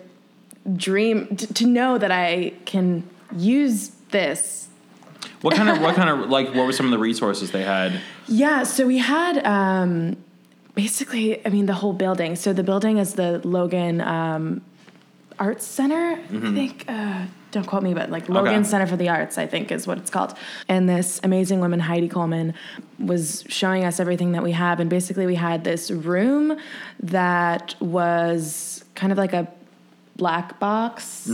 dream, 0.76 1.36
to, 1.36 1.54
to 1.56 1.68
know 1.68 1.98
that 1.98 2.12
I 2.12 2.54
can 2.66 3.04
use 3.36 3.90
this 4.12 4.70
What 5.42 5.54
kind 5.56 5.70
of 5.70 5.82
what 5.82 5.96
kind 5.96 6.10
of 6.10 6.30
like 6.30 6.48
what 6.56 6.66
were 6.66 6.72
some 6.72 6.86
of 6.86 6.92
the 6.92 6.98
resources 6.98 7.52
they 7.52 7.64
had? 7.64 8.00
Yeah, 8.32 8.62
so 8.62 8.86
we 8.86 9.00
had 9.00 9.44
um, 9.44 10.16
basically, 10.84 11.46
I 11.46 11.50
mean, 11.50 11.66
the 11.66 11.74
whole 11.74 11.94
building. 11.94 12.36
So 12.36 12.54
the 12.54 12.64
building 12.64 13.00
is 13.00 13.14
the 13.14 13.42
Logan 13.44 14.00
um, 14.00 14.62
Arts 15.38 15.66
Center, 15.66 16.14
I 16.14 16.54
think. 16.54 16.86
Uh, 16.88 17.26
don't 17.52 17.66
quote 17.66 17.84
me, 17.84 17.94
but 17.94 18.10
like 18.10 18.30
Logan 18.30 18.54
Okay. 18.54 18.64
Center 18.64 18.88
for 18.88 18.96
the 18.96 19.10
Arts, 19.10 19.38
I 19.38 19.46
think 19.46 19.72
is 19.72 19.86
what 19.88 19.98
it's 19.98 20.10
called. 20.10 20.36
And 20.70 20.88
this 20.88 21.20
amazing 21.24 21.60
woman, 21.60 21.82
Heidi 21.82 22.08
Coleman, 22.08 22.54
was 22.98 23.44
showing 23.50 23.84
us 23.84 24.00
everything 24.00 24.32
that 24.34 24.44
we 24.44 24.54
have. 24.54 24.80
And 24.80 24.90
basically, 24.90 25.26
we 25.26 25.36
had 25.36 25.64
this 25.66 25.92
room 25.92 26.58
that 27.02 27.76
was 27.82 28.84
kind 28.96 29.12
of 29.12 29.18
like 29.18 29.34
a 29.34 29.48
black 30.20 30.60
box 30.60 31.28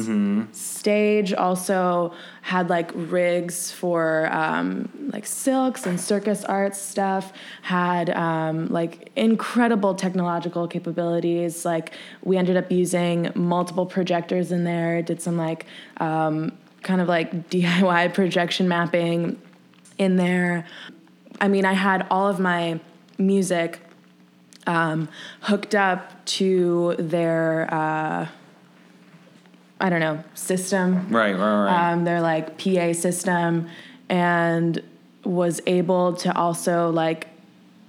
stage. 0.54 1.34
Also 1.34 2.14
had 2.44 2.70
like 2.70 2.92
rigs 2.94 3.72
for 3.72 4.32
um, 4.32 4.88
like 5.12 5.26
silks 5.26 5.86
and 5.86 6.00
circus 6.00 6.46
arts 6.46 6.80
stuff. 6.80 7.34
Had 7.64 8.10
um, 8.12 8.68
like 8.68 9.12
incredible 9.16 9.96
technological 9.96 10.68
capabilities. 10.68 11.66
Like 11.66 11.92
we 12.24 12.38
ended 12.38 12.56
up 12.56 12.72
using 12.72 13.32
multiple 13.36 13.86
projectors 13.86 14.52
in 14.52 14.64
there. 14.64 15.02
Did 15.02 15.22
some 15.22 15.36
like 15.38 15.66
um, 15.98 16.52
kind 16.84 17.02
of 17.02 17.10
like 17.10 17.50
diy 17.50 18.14
projection 18.14 18.70
mapping 18.70 19.42
in 19.98 20.16
there. 20.16 20.66
I 21.42 21.50
mean 21.50 21.66
i 21.66 21.74
had 21.74 22.08
all 22.10 22.30
of 22.30 22.40
my 22.40 22.80
music 23.18 23.82
um, 24.68 25.10
hooked 25.42 25.76
up 25.76 26.26
to 26.26 26.96
their 26.98 27.74
uh, 27.74 28.28
I 29.80 29.90
don't 29.90 30.00
know 30.00 30.24
system, 30.36 31.10
Right, 31.10 31.34
right, 31.38 31.66
right. 31.66 31.92
um, 31.92 32.06
their 32.06 32.22
like 32.22 32.58
PA 32.58 32.94
system, 32.94 33.68
and 34.10 34.82
was 35.24 35.60
able 35.68 36.14
to 36.14 36.36
also 36.36 36.90
like 36.92 37.28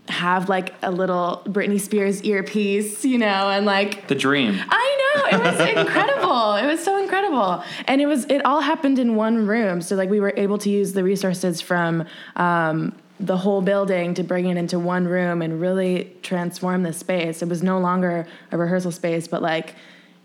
have 0.09 0.49
like 0.49 0.73
a 0.83 0.91
little 0.91 1.43
Britney 1.47 1.81
Spears 1.81 2.23
earpiece, 2.23 3.05
you 3.05 3.19
know, 3.19 3.51
and 3.51 3.67
like 3.67 4.07
the 4.09 4.15
dream. 4.15 4.59
I 4.69 5.13
know 5.15 5.39
it 5.39 5.43
was 5.43 5.61
incredible. 5.77 6.55
It 6.55 6.67
was 6.67 6.83
so 6.83 7.01
incredible, 7.03 7.63
and 7.87 8.01
it 8.01 8.07
was 8.07 8.25
it 8.27 8.45
all 8.45 8.61
happened 8.61 8.99
in 8.99 9.15
one 9.17 9.47
room. 9.47 9.81
So 9.81 9.95
like 9.97 10.11
we 10.11 10.21
were 10.21 10.35
able 10.37 10.59
to 10.59 10.71
use 10.71 10.93
the 10.93 11.05
resources 11.05 11.61
from 11.61 12.05
um, 12.37 12.95
the 13.21 13.37
whole 13.37 13.63
building 13.63 14.13
to 14.15 14.23
bring 14.25 14.47
it 14.47 14.57
into 14.57 14.79
one 14.79 15.07
room 15.07 15.41
and 15.43 15.61
really 15.61 16.13
transform 16.23 16.83
the 16.83 16.93
space. 16.93 17.43
It 17.43 17.49
was 17.49 17.63
no 17.63 17.79
longer 17.79 18.27
a 18.53 18.59
rehearsal 18.59 18.91
space, 18.93 19.27
but 19.29 19.41
like 19.41 19.75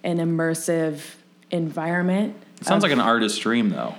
an 0.03 0.17
immersive 0.17 1.01
environment. 1.51 2.35
It 2.59 2.65
sounds 2.67 2.83
of- 2.83 2.89
like 2.89 2.93
an 2.97 3.01
artist's 3.03 3.37
dream 3.39 3.69
though. 3.69 3.95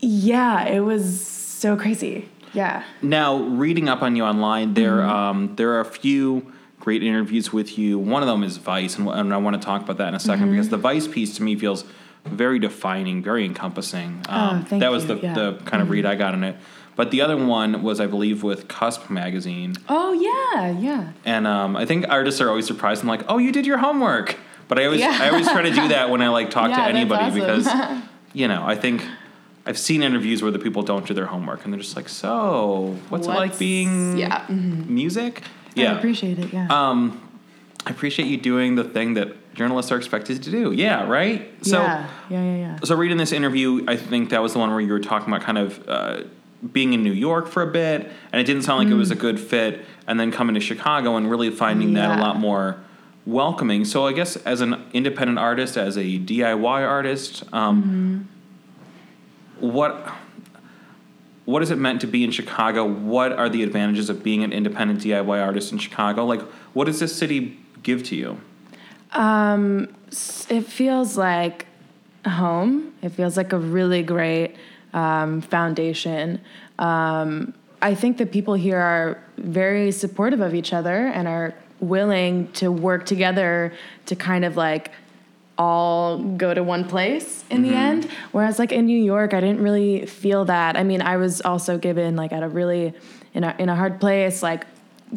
yeah, 0.00 0.64
it 0.66 0.80
was 0.80 1.24
so 1.26 1.76
crazy. 1.76 2.28
Yeah. 2.52 2.84
Now, 3.00 3.36
reading 3.38 3.88
up 3.88 4.02
on 4.02 4.14
you 4.16 4.24
online, 4.24 4.74
there 4.74 4.98
Mm-hmm. 4.98 5.10
um, 5.10 5.56
there 5.56 5.70
are 5.72 5.80
a 5.80 5.84
few 5.86 6.52
great 6.80 7.02
interviews 7.02 7.52
with 7.52 7.78
you. 7.78 7.98
One 7.98 8.22
of 8.22 8.28
them 8.28 8.42
is 8.42 8.56
Vice, 8.58 8.98
and, 8.98 9.08
and 9.08 9.32
I 9.32 9.36
want 9.38 9.54
to 9.60 9.64
talk 9.64 9.82
about 9.82 9.98
that 9.98 10.08
in 10.08 10.14
a 10.14 10.18
2nd 10.18 10.36
Mm-hmm. 10.38 10.50
because 10.50 10.68
the 10.68 10.76
Vice 10.76 11.06
piece 11.08 11.36
to 11.36 11.42
me 11.42 11.56
feels 11.56 11.84
very 12.26 12.58
defining, 12.58 13.22
very 13.22 13.44
encompassing. 13.44 14.22
Um, 14.28 14.60
Oh, 14.60 14.64
thank 14.68 14.80
that 14.80 14.90
was 14.90 15.06
the, 15.06 15.16
yeah. 15.16 15.34
Mm-hmm. 15.34 15.64
the 15.64 15.70
kind 15.70 15.82
of 15.82 15.90
read 15.90 16.04
I 16.04 16.14
got 16.16 16.34
in 16.34 16.44
it. 16.44 16.56
But 16.94 17.10
the 17.10 17.22
other 17.22 17.38
one 17.38 17.82
was, 17.82 18.00
I 18.00 18.06
believe, 18.06 18.42
with 18.42 18.68
Cusp 18.68 19.08
magazine, 19.08 19.76
Oh 19.88 20.12
yeah, 20.12 20.70
yeah. 20.78 21.12
and 21.24 21.46
um, 21.46 21.74
I 21.74 21.86
think 21.86 22.04
artists 22.10 22.38
are 22.42 22.50
always 22.50 22.66
surprised. 22.66 23.00
I'm 23.02 23.08
like, 23.08 23.24
oh, 23.28 23.38
you 23.38 23.50
did 23.50 23.64
your 23.66 23.78
homework. 23.78 24.36
But 24.72 24.80
I 24.80 24.86
always 24.86 25.00
Yeah. 25.00 25.18
I 25.20 25.28
always 25.28 25.46
try 25.46 25.60
to 25.60 25.70
do 25.70 25.88
that 25.88 26.08
when 26.08 26.22
I 26.22 26.28
like 26.28 26.48
talk 26.48 26.70
Yeah, 26.70 26.76
to 26.76 26.84
anybody 26.84 27.24
awesome. 27.24 27.34
because 27.40 28.02
you 28.32 28.48
know 28.48 28.64
I 28.64 28.74
think. 28.74 29.04
I've 29.64 29.78
seen 29.78 30.02
interviews 30.02 30.42
where 30.42 30.50
the 30.50 30.58
people 30.58 30.82
don't 30.82 31.06
do 31.06 31.14
their 31.14 31.26
homework 31.26 31.64
and 31.64 31.72
they're 31.72 31.80
just 31.80 31.94
like, 31.94 32.08
"So, 32.08 32.96
what's, 33.10 33.28
it 33.28 33.30
like 33.30 33.56
being 33.60 34.18
yeah, 34.18 34.44
mhm. 34.46 34.88
music?" 34.88 35.42
I 35.76 35.82
appreciate 35.82 36.38
it. 36.40 36.52
Yeah. 36.52 36.66
um, 36.68 37.20
I 37.86 37.90
appreciate 37.90 38.26
you 38.26 38.38
doing 38.38 38.74
the 38.74 38.82
thing 38.82 39.14
that 39.14 39.54
journalists 39.54 39.92
are 39.92 39.98
expected 39.98 40.42
to 40.42 40.50
do. 40.50 40.72
Yeah, 40.72 41.06
right. 41.06 41.48
So, 41.64 41.80
yeah, 41.80 42.08
yeah, 42.28 42.42
yeah, 42.42 42.56
yeah. 42.56 42.76
so 42.82 42.96
reading 42.96 43.18
this 43.18 43.30
interview, 43.30 43.84
I 43.86 43.96
think 43.96 44.30
that 44.30 44.42
was 44.42 44.52
the 44.54 44.58
one 44.58 44.70
where 44.70 44.80
you 44.80 44.92
were 44.92 44.98
talking 44.98 45.28
about 45.32 45.42
kind 45.46 45.58
of 45.58 45.88
uh, 45.88 46.22
being 46.72 46.92
in 46.92 47.04
New 47.04 47.12
York 47.12 47.46
for 47.46 47.62
a 47.62 47.70
bit, 47.70 48.10
and 48.32 48.40
it 48.40 48.44
didn't 48.44 48.62
sound 48.62 48.82
like 48.82 48.88
it 48.92 48.98
was 48.98 49.12
a 49.12 49.20
good 49.26 49.38
fit, 49.38 49.84
and 50.08 50.18
then 50.18 50.32
coming 50.32 50.54
to 50.54 50.60
Chicago 50.60 51.16
and 51.16 51.30
really 51.30 51.50
finding 51.50 51.92
that 51.92 52.10
a 52.10 52.14
Mm. 52.16 52.20
Lot 52.20 52.40
more 52.40 52.78
welcoming. 53.26 53.84
So, 53.84 54.06
I 54.06 54.12
guess 54.12 54.36
as 54.36 54.60
an 54.60 54.84
independent 54.92 55.38
artist, 55.38 55.76
as 55.76 55.96
a 55.96 56.18
DIY 56.18 56.86
artist, 56.88 57.44
um, 57.52 58.28
Mm-hmm. 59.60 59.68
what 59.72 60.12
what 61.44 61.60
is 61.60 61.70
it 61.72 61.78
meant 61.78 62.00
to 62.00 62.06
be 62.06 62.22
in 62.22 62.30
Chicago? 62.30 62.84
What 62.86 63.32
are 63.32 63.48
the 63.48 63.64
advantages 63.64 64.08
of 64.08 64.22
being 64.22 64.44
an 64.44 64.52
independent 64.52 65.00
DIY 65.00 65.44
artist 65.44 65.72
in 65.72 65.78
Chicago? 65.78 66.24
Like, 66.24 66.40
what 66.72 66.84
does 66.84 67.00
this 67.00 67.14
city 67.16 67.58
give 67.82 68.04
to 68.04 68.16
you? 68.16 68.40
S- 69.12 70.46
it 70.48 70.64
feels 70.66 71.16
like 71.18 71.66
home. 72.26 72.92
It 73.02 73.08
feels 73.10 73.36
like 73.36 73.52
a 73.52 73.58
really 73.58 74.02
great 74.04 74.54
um, 74.94 75.40
foundation. 75.40 76.40
Um, 76.78 77.54
I 77.80 77.94
think 77.96 78.18
the 78.18 78.26
people 78.26 78.54
here 78.54 78.78
are 78.78 79.22
very 79.36 79.90
supportive 79.90 80.40
of 80.40 80.54
each 80.54 80.72
other 80.72 81.08
and 81.08 81.26
are 81.26 81.54
willing 81.82 82.50
to 82.52 82.70
work 82.70 83.04
together 83.04 83.74
to 84.06 84.16
kind 84.16 84.44
of 84.44 84.56
like 84.56 84.92
all 85.58 86.18
go 86.18 86.54
to 86.54 86.62
one 86.62 86.88
place 86.88 87.44
in 87.50 87.62
the 87.62 87.68
mm-hmm. 87.68 87.76
end. 87.76 88.10
Whereas 88.30 88.58
like 88.58 88.72
in 88.72 88.86
New 88.86 89.02
York, 89.02 89.34
I 89.34 89.40
didn't 89.40 89.60
really 89.60 90.06
feel 90.06 90.46
that. 90.46 90.76
I 90.76 90.84
mean, 90.84 91.02
I 91.02 91.16
was 91.18 91.42
also 91.42 91.76
given 91.76 92.16
like 92.16 92.32
at 92.32 92.42
a 92.42 92.48
really 92.48 92.94
in 93.34 93.44
a 93.44 93.54
in 93.58 93.68
a 93.68 93.76
hard 93.76 94.00
place, 94.00 94.42
like 94.42 94.66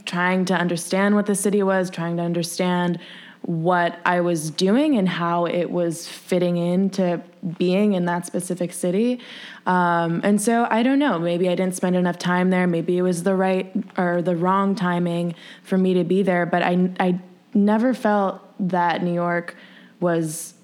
trying 0.06 0.44
to 0.46 0.54
understand 0.54 1.16
what 1.16 1.26
the 1.26 1.36
city 1.36 1.64
was, 1.64 1.90
trying 1.90 2.18
to 2.18 2.24
understand 2.24 3.00
what 3.46 4.00
I 4.06 4.22
was 4.22 4.50
doing 4.50 4.98
and 4.98 5.08
how 5.08 5.46
it 5.46 5.70
was 5.70 6.08
fitting 6.08 6.58
into 6.58 7.22
being 7.60 7.94
in 7.94 8.06
that 8.06 8.26
specific 8.26 8.74
city. 8.74 9.20
Um, 9.68 10.22
and 10.24 10.42
so 10.42 10.68
I 10.70 10.82
don't 10.82 10.98
know, 10.98 11.20
maybe 11.20 11.48
I 11.48 11.54
didn't 11.56 11.76
spend 11.76 11.96
enough 11.96 12.18
time 12.18 12.50
there. 12.50 12.66
Maybe 12.66 12.98
it 12.98 13.04
was 13.04 13.22
the 13.24 13.36
right 13.36 13.72
or 13.98 14.24
the 14.24 14.36
wrong 14.36 14.74
timing 14.74 15.36
for 15.64 15.78
me 15.78 15.94
to 15.94 16.04
be 16.04 16.24
there. 16.24 16.48
But 16.48 16.64
I, 16.64 16.90
I 17.00 17.20
never 17.54 17.94
felt 17.94 18.42
that 18.68 19.04
New 19.04 19.14
York 19.14 19.56
was 20.00 20.56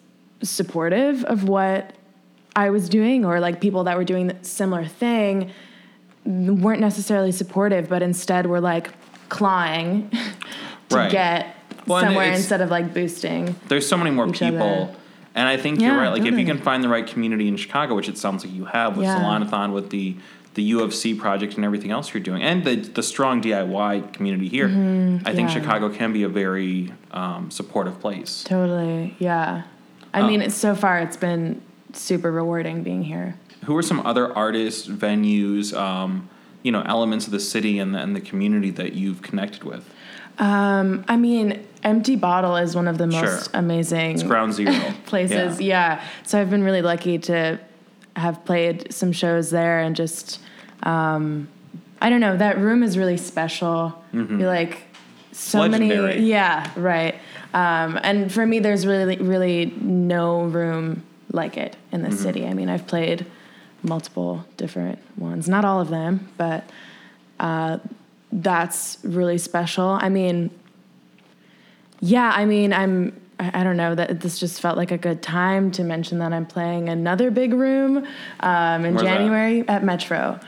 supportive 0.41 1.23
of 1.25 1.43
what 1.47 1.93
I 2.55 2.71
was 2.71 2.89
doing 2.89 3.25
or 3.25 3.39
like 3.39 3.61
people 3.61 3.83
that 3.83 3.95
were 3.95 4.03
doing 4.03 4.25
the 4.27 4.38
similar 4.41 4.85
thing 4.85 5.51
weren't 6.25 6.81
necessarily 6.81 7.31
supportive, 7.31 7.89
but 7.89 8.01
instead 8.01 8.47
were 8.47 8.59
like 8.61 8.89
clawing 9.29 10.09
to 10.89 10.95
Right. 10.97 11.11
get 11.11 11.55
Well, 11.88 12.01
somewhere 12.03 12.31
instead 12.31 12.61
of 12.61 12.69
like 12.69 12.93
boosting. 12.93 13.55
There's 13.67 13.88
so 13.88 13.97
many 13.97 14.11
more 14.11 14.27
people. 14.31 14.61
other. 14.61 14.95
And 15.33 15.47
I 15.47 15.55
think 15.57 15.79
you're 15.79 15.95
right. 15.95 16.09
Like 16.09 16.25
if 16.25 16.38
you 16.38 16.45
can 16.45 16.57
find 16.57 16.83
the 16.83 16.89
right 16.89 17.07
community 17.07 17.47
in 17.47 17.55
Chicago, 17.57 17.95
which 17.95 18.09
it 18.09 18.17
sounds 18.17 18.43
like 18.43 18.53
you 18.53 18.65
have 18.65 18.97
with 18.97 19.05
Yeah. 19.05 19.17
Salonathon, 19.19 19.73
with 19.73 19.89
the 19.89 20.15
the 20.53 20.63
U 20.63 20.81
of 20.81 20.93
C 20.93 21.13
project 21.15 21.55
and 21.55 21.63
everything 21.63 21.91
else 21.91 22.13
you're 22.13 22.21
doing, 22.21 22.41
and 22.43 22.65
the 22.65 22.75
the 22.75 23.01
strong 23.01 23.41
DIY 23.41 24.11
community 24.11 24.50
here, 24.50 24.65
I 24.67 24.69
think 24.69 24.77
Mm-hmm. 25.23 25.39
yeah. 25.39 25.47
Chicago 25.47 25.88
can 25.89 26.11
be 26.11 26.23
a 26.23 26.27
very 26.29 26.91
um, 27.11 27.50
supportive 27.50 28.01
place. 28.01 28.43
Totally, 28.43 29.15
yeah. 29.19 29.63
I 30.13 30.19
Uh, 30.21 30.27
mean, 30.27 30.41
it's 30.41 30.55
so 30.55 30.75
far 30.75 31.00
it's 31.00 31.15
been 31.15 31.61
super 31.93 32.29
rewarding 32.33 32.83
being 32.83 33.01
here. 33.03 33.35
Who 33.63 33.77
are 33.77 33.81
some 33.81 34.05
other 34.05 34.35
artists, 34.35 34.88
venues, 34.89 35.73
um, 35.73 36.27
you 36.63 36.71
know, 36.73 36.81
elements 36.85 37.27
of 37.27 37.31
the 37.31 37.39
city 37.39 37.79
and 37.79 37.95
the, 37.95 38.00
and 38.00 38.13
the 38.13 38.19
community 38.21 38.71
that 38.71 38.91
you've 38.93 39.21
connected 39.21 39.63
with? 39.63 39.89
Um, 40.41 41.05
I 41.07 41.15
mean, 41.17 41.65
Empty 41.83 42.15
Bottle 42.17 42.57
is 42.57 42.75
one 42.75 42.88
of 42.88 42.98
the 42.98 43.07
most 43.07 43.51
Sure. 43.51 43.60
amazing 43.60 44.12
It's 44.15 44.24
ground 44.24 44.53
zero. 44.53 44.74
places. 45.05 45.62
Yeah. 45.62 45.95
Yeah. 46.00 46.03
So 46.24 46.41
I've 46.41 46.50
been 46.50 46.63
really 46.63 46.81
lucky 46.81 47.17
to 47.19 47.60
have 48.15 48.43
played 48.43 48.91
some 48.93 49.12
shows 49.13 49.51
there 49.51 49.79
and 49.79 49.95
just, 49.95 50.39
um, 50.83 51.48
I 52.01 52.10
don't 52.10 52.19
know, 52.19 52.36
that 52.36 52.57
room 52.57 52.83
is 52.83 52.98
really 52.98 53.17
special. 53.17 53.93
You're 54.12 54.27
like, 54.48 54.81
so 55.31 55.60
Mm-hmm. 55.60 55.71
Legendary. 55.71 56.15
many. 56.15 56.25
Yeah, 56.27 56.69
right. 56.75 57.15
Um, 57.53 57.98
and 58.03 58.31
for 58.31 58.45
me, 58.45 58.60
there's 58.60 58.86
really, 58.86 59.17
really 59.17 59.74
no 59.79 60.43
room 60.43 61.03
like 61.31 61.55
it 61.55 61.77
in 61.91 62.01
the 62.01 62.10
Mm-hmm. 62.10 62.17
city. 62.17 62.48
I 62.48 62.53
mean, 62.53 62.67
I've 62.69 62.86
played 62.88 63.25
multiple 63.83 64.43
different 64.57 65.00
ones, 65.17 65.48
not 65.48 65.63
all 65.65 65.79
of 65.79 65.89
them, 65.89 66.27
but 66.38 66.63
uh, 67.39 67.77
that's 68.31 68.97
really 69.03 69.38
special. 69.38 69.89
I 70.01 70.09
mean, 70.09 70.50
yeah, 72.00 72.31
I 72.35 72.45
mean, 72.45 72.73
I'm. 72.73 73.19
I 73.39 73.63
don't 73.63 73.75
know 73.77 73.95
that 73.95 74.19
this 74.21 74.38
just 74.39 74.61
felt 74.61 74.77
like 74.77 74.91
a 74.91 75.00
good 75.00 75.23
time 75.23 75.71
to 75.71 75.83
mention 75.83 76.19
that 76.19 76.31
I'm 76.31 76.45
playing 76.45 76.89
another 76.89 77.31
big 77.31 77.53
room 77.55 78.05
um, 78.41 78.85
in 78.85 78.93
Where's 78.93 79.03
that? 79.03 79.17
January 79.17 79.67
at 79.67 79.83
Metro. 79.83 80.39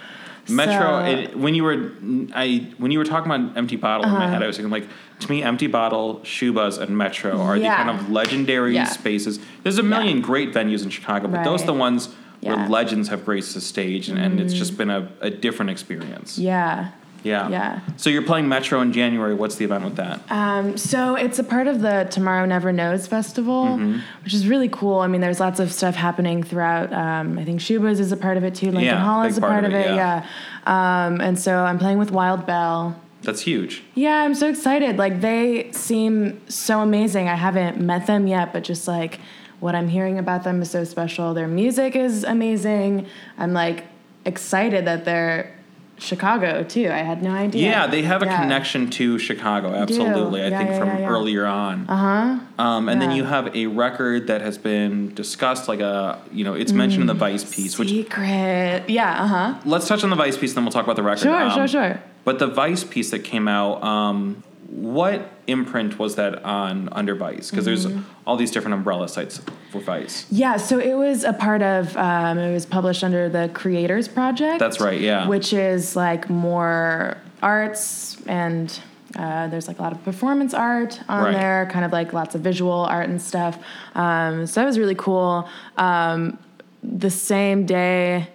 Metro. 0.48 1.00
So- 1.02 1.06
It, 1.06 1.36
when 1.36 1.56
you 1.56 1.64
were, 1.64 1.92
I 2.36 2.72
when 2.78 2.92
you 2.92 3.00
were 3.00 3.06
talking 3.06 3.32
about 3.32 3.58
Empty 3.58 3.78
Bottle 3.78 4.06
Uh-huh. 4.06 4.16
in 4.16 4.20
my 4.22 4.30
head, 4.30 4.44
I 4.44 4.48
was 4.48 4.58
thinking 4.58 4.70
like, 4.72 4.88
to 5.22 5.30
me, 5.32 5.42
Empty 5.42 5.66
Bottle, 5.68 6.20
Shubas, 6.20 6.80
and 6.80 6.96
Metro 6.96 7.42
are 7.42 7.58
Yeah. 7.58 7.72
the 7.84 7.84
kind 7.92 8.00
of 8.00 8.12
legendary 8.12 8.76
Yeah. 8.76 8.84
spaces. 8.86 9.40
There's 9.64 9.80
a 9.80 9.84
million 9.84 10.22
great 10.22 10.54
venues 10.54 10.84
in 10.84 10.92
Chicago, 10.92 11.28
but 11.30 11.44
those 11.44 11.64
are 11.64 11.68
the 11.68 11.74
ones 11.74 12.10
where 12.42 12.54
Yeah. 12.54 12.62
Mm-hmm. 12.64 12.72
legends 12.72 13.10
have 13.10 13.26
graced 13.26 13.56
the 13.56 13.62
stage, 13.62 14.08
and, 14.08 14.20
and 14.20 14.40
it's 14.40 14.54
just 14.54 14.78
been 14.78 14.92
a, 14.92 15.08
a 15.22 15.32
different 15.32 15.72
experience. 15.72 16.38
yeah. 16.38 16.90
Yeah. 17.24 17.48
Yeah. 17.50 17.80
So 17.98 18.10
you're 18.10 18.22
playing 18.22 18.48
Metro 18.50 18.82
in 18.82 18.92
January. 18.94 19.34
What's 19.34 19.56
the 19.56 19.66
event 19.66 19.86
with 19.86 19.96
that? 19.96 20.20
Um, 20.30 20.78
so 20.78 21.16
it's 21.16 21.40
a 21.40 21.44
part 21.44 21.68
of 21.68 21.82
the 21.82 22.08
Tomorrow 22.12 22.46
Never 22.46 22.72
Knows 22.74 23.08
festival, 23.08 23.64
Mm-hmm. 23.66 24.00
which 24.24 24.34
is 24.34 24.48
really 24.48 24.70
cool. 24.70 25.00
I 25.00 25.08
mean, 25.08 25.22
there's 25.22 25.40
lots 25.40 25.60
of 25.60 25.72
stuff 25.72 25.96
happening 25.96 26.44
throughout. 26.44 26.92
Um, 26.94 27.38
I 27.40 27.46
think 27.46 27.60
Shubas 27.62 28.00
is 28.00 28.12
a 28.12 28.18
part 28.18 28.38
of 28.38 28.44
it 28.44 28.56
too. 28.56 28.68
Lincoln 28.68 28.84
Yeah, 28.84 29.04
Hall 29.04 29.24
is 29.24 29.38
a 29.38 29.42
part 29.42 29.54
part, 29.54 29.64
of 29.66 29.72
it, 29.74 29.88
it. 29.92 29.96
yeah. 29.96 30.26
Yeah. 30.66 31.06
Um, 31.08 31.22
and 31.22 31.40
so 31.40 31.58
I'm 31.64 31.80
playing 31.80 31.98
with 31.98 32.12
Wild 32.12 32.46
Belle. 32.46 33.00
That's 33.22 33.42
huge. 33.42 33.84
Yeah, 33.96 34.16
I'm 34.22 34.36
so 34.36 34.50
excited. 34.50 34.98
Like 34.98 35.22
they 35.22 35.72
seem 35.72 36.42
so 36.50 36.82
amazing. 36.82 37.30
I 37.30 37.36
haven't 37.36 37.80
met 37.80 38.06
them 38.06 38.28
yet, 38.28 38.52
but 38.52 38.64
just 38.66 38.86
like 38.88 39.20
what 39.62 39.76
I'm 39.76 39.88
hearing 39.88 40.20
about 40.20 40.44
them 40.44 40.62
is 40.62 40.70
so 40.72 40.84
special. 40.84 41.34
Their 41.34 41.48
music 41.48 41.96
is 41.96 42.26
amazing. 42.26 43.08
I'm 43.38 43.54
like 43.54 43.86
excited 44.26 44.86
that 44.88 45.06
they're 45.06 45.56
Chicago 45.98 46.64
too. 46.64 46.90
I 46.90 46.98
had 46.98 47.22
no 47.24 47.32
idea. 47.32 47.70
Yeah, 47.70 47.88
they 47.88 48.02
have 48.02 48.22
a 48.22 48.26
Yeah. 48.26 48.42
connection 48.42 48.90
to 48.92 49.18
Chicago. 49.20 49.74
Absolutely, 49.74 50.42
I 50.46 50.50
think 50.50 50.70
yeah, 50.72 50.80
from 50.80 50.88
yeah, 50.90 51.00
yeah. 51.00 51.08
earlier 51.08 51.46
on. 51.46 51.86
Uh 51.88 51.96
huh. 51.96 52.64
Um, 52.64 52.90
and 52.90 53.02
then 53.02 53.12
you 53.12 53.24
have 53.24 53.56
a 53.56 53.68
record 53.68 54.28
that 54.28 54.42
has 54.42 54.58
been 54.58 55.14
discussed, 55.14 55.68
like 55.68 55.80
a 55.80 56.20
you 56.32 56.44
know, 56.44 56.54
it's 56.56 56.72
mentioned 56.74 57.02
in 57.02 57.08
the 57.08 57.14
Vice 57.14 57.44
piece. 57.56 57.78
Which 57.78 57.90
Secret. 57.90 58.84
Yeah, 58.90 59.24
uh 59.24 59.28
huh. 59.28 59.54
let's 59.66 59.88
touch 59.88 60.04
on 60.04 60.10
the 60.10 60.16
Vice 60.16 60.38
piece, 60.38 60.52
and 60.52 60.58
then 60.58 60.66
we'll 60.66 60.72
talk 60.72 60.84
about 60.84 60.96
the 60.96 61.04
record. 61.04 61.22
Sure, 61.24 61.42
Um, 61.44 61.52
sure, 61.54 61.68
sure. 61.68 62.00
But 62.26 62.40
the 62.40 62.48
Vice 62.48 62.84
piece 62.84 63.12
that 63.12 63.24
came 63.24 63.48
out, 63.48 63.84
um, 63.84 64.44
what 64.76 65.30
imprint 65.46 66.00
was 66.00 66.16
that 66.16 66.44
on 66.44 66.90
under 66.94 67.14
Vice? 67.16 67.50
Because 67.52 67.66
there's 67.66 67.86
Mm-hmm. 67.86 68.02
all 68.26 68.38
these 68.38 68.50
different 68.52 68.74
umbrella 68.74 69.08
sites 69.08 69.40
for 69.72 69.80
Vice. 69.82 70.26
Yeah, 70.32 70.58
so 70.58 70.80
it 70.80 70.96
was 70.96 71.24
a 71.24 71.34
part 71.34 71.62
of, 71.62 71.96
um, 71.98 72.38
it 72.40 72.52
was 72.54 72.66
published 72.66 73.04
under 73.04 73.30
the 73.30 73.50
Creators 73.54 74.08
Project. 74.08 74.60
That's 74.60 74.80
right, 74.80 75.00
yeah. 75.00 75.28
Which 75.28 75.54
is 75.54 75.96
like 75.96 76.30
more 76.30 77.18
arts 77.42 78.18
and 78.26 78.80
uh, 79.16 79.48
there's 79.50 79.68
like 79.68 79.78
a 79.78 79.82
lot 79.84 79.92
of 79.92 80.04
performance 80.04 80.56
art 80.56 81.00
on 81.08 81.26
Right. 81.26 81.34
there, 81.34 81.70
kind 81.72 81.86
of 81.86 81.92
like 81.92 82.14
lots 82.14 82.34
of 82.34 82.42
visual 82.42 82.72
art 82.86 83.10
and 83.10 83.22
stuff. 83.22 83.60
Um, 83.94 84.48
so 84.48 84.62
that 84.62 84.66
was 84.66 84.80
really 84.80 84.96
cool. 84.96 85.48
Um, 85.78 86.40
the 86.82 87.12
same 87.12 87.66
day, 87.68 88.28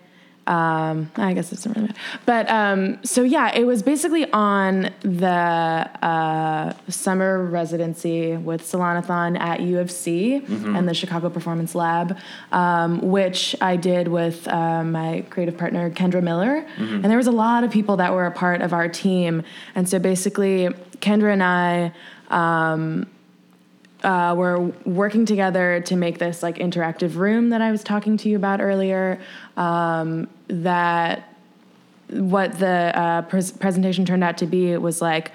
um, 0.49 1.11
I 1.17 1.35
guess 1.35 1.53
it's 1.53 1.67
not 1.67 1.77
really 1.77 1.89
matter. 1.89 2.01
But 2.25 2.49
um, 2.51 2.99
so 3.05 3.23
yeah, 3.23 3.55
it 3.55 3.65
was 3.65 3.83
basically 3.83 4.31
on 4.33 4.91
the 5.03 5.29
uh, 5.29 6.73
summer 6.89 7.45
residency 7.45 8.37
with 8.37 8.63
Salonathon 8.63 9.39
at 9.39 9.61
U 9.61 9.79
of 9.79 9.91
C 9.91 10.37
and 10.77 10.89
the 10.89 10.95
Chicago 10.95 11.29
Performance 11.29 11.75
Lab, 11.75 12.17
um, 12.51 13.01
which 13.03 13.55
I 13.61 13.77
did 13.77 14.09
with 14.09 14.49
um, 14.49 14.93
my 14.93 15.25
creative 15.29 15.59
partner 15.59 15.91
Kendra 15.91 16.23
Miller. 16.23 16.67
And 16.79 17.05
there 17.05 17.19
was 17.19 17.27
a 17.27 17.33
lot 17.33 17.63
of 17.63 17.71
people 17.71 17.99
that 17.99 18.15
were 18.15 18.27
a 18.27 18.33
part 18.33 18.63
of 18.63 18.73
our 18.73 18.89
team. 18.89 19.43
And 19.75 19.87
so 19.87 19.99
basically, 19.99 20.71
Kendra 21.01 21.33
and 21.33 21.43
I 21.43 21.93
uh, 24.03 24.35
we're 24.37 24.59
working 24.85 25.27
together 25.27 25.81
to 25.81 25.97
make 25.97 26.19
this 26.19 26.43
like 26.43 26.57
interactive 26.57 27.17
room 27.17 27.51
that 27.51 27.61
I 27.61 27.71
was 27.71 27.83
talking 27.83 28.17
to 28.19 28.29
you 28.29 28.37
about 28.37 28.61
earlier. 28.61 29.21
Um, 29.57 30.29
that 30.49 31.35
what 32.11 32.59
the 32.59 32.93
uh, 32.99 33.23
pres- 33.23 33.53
presentation 33.53 34.05
turned 34.05 34.25
out 34.25 34.39
to 34.39 34.47
be 34.47 34.77
was 34.77 35.03
like 35.03 35.33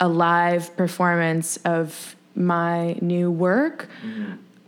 a 0.00 0.08
live 0.08 0.76
performance 0.76 1.56
of 1.58 2.16
my 2.34 2.96
new 3.00 3.30
work 3.30 3.88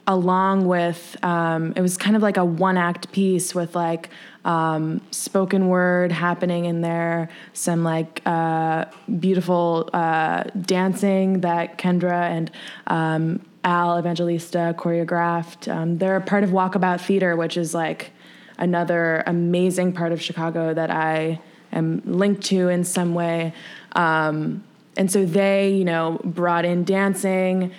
along 0.07 0.67
with 0.67 1.17
um, 1.25 1.73
it 1.77 1.81
was 1.81 1.97
kind 1.97 2.15
of 2.15 2.23
like 2.23 2.37
a 2.37 2.45
one 2.45 2.77
act 2.77 3.11
piece 3.13 3.55
with 3.55 3.75
like 3.75 4.11
um, 4.45 5.01
spoken 5.11 5.69
word 5.69 6.13
happening 6.13 6.67
in 6.67 6.83
there 6.83 7.31
some 7.55 7.83
like 7.83 8.21
uh, 8.27 8.85
beautiful 9.19 9.89
uh, 9.93 10.45
dancing 10.61 11.41
that 11.41 11.79
kendra 11.79 12.29
and 12.31 12.51
um, 12.89 13.41
al 13.65 13.99
evangelista 13.99 14.75
choreographed. 14.77 15.73
Um, 15.75 15.97
they're 15.97 16.17
a 16.17 16.21
part 16.21 16.45
of 16.45 16.51
walkabout 16.51 17.01
theater 17.01 17.35
which 17.37 17.57
is 17.57 17.75
like 17.75 18.11
another 18.59 19.23
amazing 19.27 19.93
part 19.93 20.13
of 20.13 20.21
chicago 20.21 20.75
that 20.75 20.91
i 20.91 21.39
am 21.73 22.03
linked 22.05 22.43
to 22.43 22.69
in 22.69 22.85
some 22.85 23.15
way 23.15 23.53
um, 23.93 24.63
and 24.97 25.11
so 25.11 25.25
they 25.25 25.71
you 25.73 25.85
know 25.85 26.21
brought 26.25 26.65
in 26.65 26.85
dancing 26.85 27.73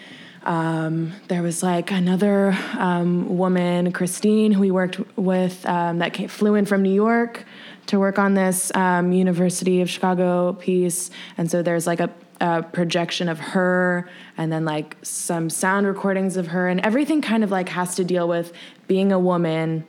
um, 0.45 1.11
there 1.27 1.41
was 1.41 1.63
like 1.63 1.91
another 1.91 2.55
um, 2.77 3.37
woman, 3.37 3.91
Christine, 3.91 4.51
who 4.51 4.61
we 4.61 4.71
worked 4.71 4.99
with 5.17 5.65
um, 5.65 5.99
that 5.99 6.13
came, 6.13 6.27
flew 6.27 6.53
in 6.53 6.65
from 6.65 6.83
New 6.83 6.93
York 6.93 7.45
to 7.87 7.99
work 7.99 8.19
on 8.19 8.35
this 8.35 8.73
um, 8.75 9.11
University 9.11 9.81
of 9.81 9.89
Chicago 9.89 10.53
piece. 10.53 11.09
And 11.37 11.49
so 11.49 11.63
there's 11.63 11.87
like 11.87 11.99
a, 11.99 12.11
a 12.41 12.61
projection 12.61 13.27
of 13.27 13.39
her 13.39 14.07
and 14.37 14.51
then 14.51 14.65
like 14.65 14.97
some 15.01 15.49
sound 15.49 15.87
recordings 15.87 16.37
of 16.37 16.47
her. 16.47 16.67
And 16.67 16.79
everything 16.81 17.21
kind 17.21 17.43
of 17.43 17.49
like 17.49 17.69
has 17.69 17.95
to 17.95 18.03
deal 18.03 18.27
with 18.27 18.53
being 18.87 19.11
a 19.11 19.19
woman 19.19 19.85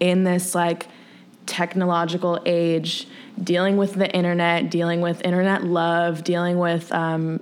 in 0.00 0.24
this 0.24 0.54
like 0.54 0.86
technological 1.46 2.40
age, 2.46 3.08
dealing 3.42 3.76
with 3.76 3.94
the 3.94 4.10
internet, 4.14 4.70
dealing 4.70 5.00
with 5.00 5.24
internet 5.24 5.64
love, 5.64 6.22
dealing 6.24 6.58
with 6.58 6.92
um, 6.92 7.40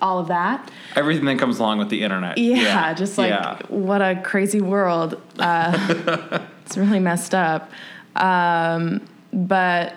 all 0.00 0.18
of 0.18 0.28
that. 0.28 0.70
Everything 0.96 1.24
that 1.26 1.38
comes 1.38 1.58
along 1.58 1.78
with 1.78 1.88
the 1.90 2.02
internet. 2.02 2.38
Yeah, 2.38 2.92
just 2.94 3.18
like 3.18 3.30
Yeah. 3.30 3.58
what 3.68 4.00
a 4.02 4.20
crazy 4.22 4.60
world. 4.60 5.20
Uh, 5.38 6.40
it's 6.66 6.76
really 6.76 6.98
messed 6.98 7.34
up. 7.34 7.70
Um, 8.16 9.06
but 9.32 9.94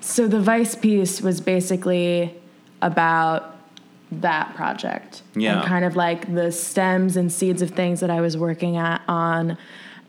so 0.00 0.26
the 0.28 0.40
Vice 0.40 0.74
piece 0.74 1.20
was 1.20 1.40
basically 1.40 2.34
about 2.80 3.56
that 4.10 4.54
project. 4.54 5.22
Yeah. 5.34 5.58
And 5.58 5.66
kind 5.66 5.84
of 5.84 5.96
like 5.96 6.32
the 6.34 6.52
stems 6.52 7.16
and 7.16 7.32
seeds 7.32 7.62
of 7.62 7.70
things 7.70 8.00
that 8.00 8.10
I 8.10 8.20
was 8.20 8.36
working 8.36 8.76
at 8.76 9.00
on 9.08 9.56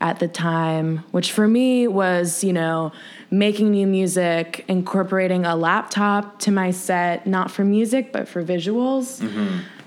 at 0.00 0.18
the 0.18 0.28
time, 0.28 0.98
which 1.12 1.32
for 1.32 1.48
me 1.48 1.88
was, 1.88 2.44
you 2.44 2.52
know, 2.52 2.92
making 3.30 3.70
new 3.70 3.86
music, 3.86 4.64
incorporating 4.68 5.44
a 5.46 5.56
laptop 5.56 6.38
to 6.40 6.50
my 6.50 6.70
set, 6.70 7.26
not 7.26 7.50
for 7.50 7.64
music, 7.64 8.12
but 8.12 8.28
for 8.28 8.44
visuals. 8.44 9.20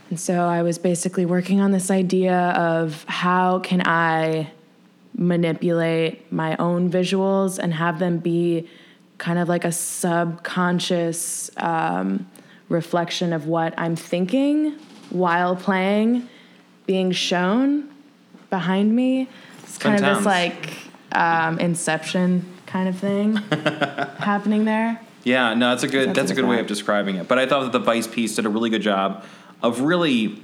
And 0.10 0.20
so 0.20 0.46
I 0.46 0.63
was 0.63 0.78
basically 0.78 1.26
working 1.26 1.60
on 1.62 1.72
this 1.72 1.91
idea 1.91 2.38
of 2.52 3.04
how 3.08 3.60
can 3.60 3.82
I 3.86 4.52
manipulate 5.15 6.32
my 6.32 6.56
own 6.58 6.89
visuals 6.89 7.60
and 7.60 7.74
have 7.74 8.00
them 8.00 8.20
be 8.20 8.67
kind 9.17 9.39
of 9.39 9.50
like 9.50 9.65
a 9.65 9.72
subconscious 9.72 11.50
um, 11.58 12.28
reflection 12.70 13.34
of 13.34 13.48
what 13.48 13.74
I'm 13.78 13.96
thinking 13.96 14.78
while 15.10 15.56
playing 15.56 16.28
being 16.86 17.12
shown 17.12 17.89
behind 18.50 18.96
me. 18.96 19.28
It's 19.78 19.84
kind 19.84 20.04
of 20.04 20.18
this 20.18 20.26
like 20.26 20.74
um, 21.12 21.60
inception 21.60 22.44
kind 22.66 22.90
of 22.90 22.98
thing 22.98 23.36
happening 24.18 24.66
there. 24.66 25.00
Yeah, 25.24 25.54
no, 25.54 25.70
that's 25.70 25.84
a 25.84 25.88
good 25.88 26.10
That's 26.10 26.18
that's 26.18 26.32
a 26.32 26.34
good 26.34 26.46
way 26.46 26.60
of 26.60 26.66
describing 26.66 27.18
it. 27.18 27.28
But 27.28 27.38
I 27.38 27.46
thought 27.46 27.62
that 27.62 27.72
the 27.74 27.80
Vice 27.80 28.08
piece 28.08 28.36
did 28.36 28.48
a 28.48 28.50
really 28.50 28.72
good 28.72 28.82
job 28.82 29.24
of 29.62 29.82
really 29.82 30.42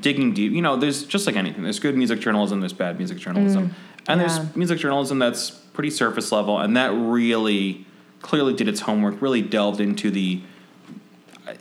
digging 0.00 0.34
deep. 0.34 0.52
You 0.52 0.62
know, 0.62 0.76
there's 0.76 1.04
just 1.04 1.26
like 1.26 1.36
anything. 1.36 1.62
There's 1.62 1.78
good 1.78 1.96
music 1.96 2.18
journalism. 2.18 2.58
There's 2.58 2.72
bad 2.72 2.98
music 2.98 3.18
journalism, 3.18 3.72
and 4.08 4.20
yeah. 4.20 4.26
there's 4.26 4.56
music 4.56 4.78
journalism 4.80 5.20
that's 5.20 5.50
pretty 5.50 5.90
surface 5.90 6.32
level, 6.32 6.58
and 6.58 6.76
that 6.76 6.88
really 6.92 7.86
clearly 8.20 8.52
did 8.52 8.66
its 8.66 8.80
homework. 8.80 9.22
Really 9.22 9.42
delved 9.42 9.80
into 9.80 10.10
the, 10.10 10.42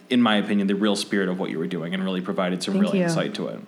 in 0.09 0.23
my 0.23 0.37
opinion, 0.37 0.65
the 0.65 0.75
real 0.75 0.95
spirit 0.95 1.29
of 1.29 1.39
what 1.39 1.51
you 1.51 1.59
were 1.59 1.67
doing, 1.67 1.93
and 1.93 2.03
really 2.03 2.21
provided 2.21 2.63
some 2.63 2.73
Thank 2.73 2.85
real 2.85 2.95
you. 2.95 3.03
insight 3.03 3.35
to 3.35 3.47
it. 3.47 3.59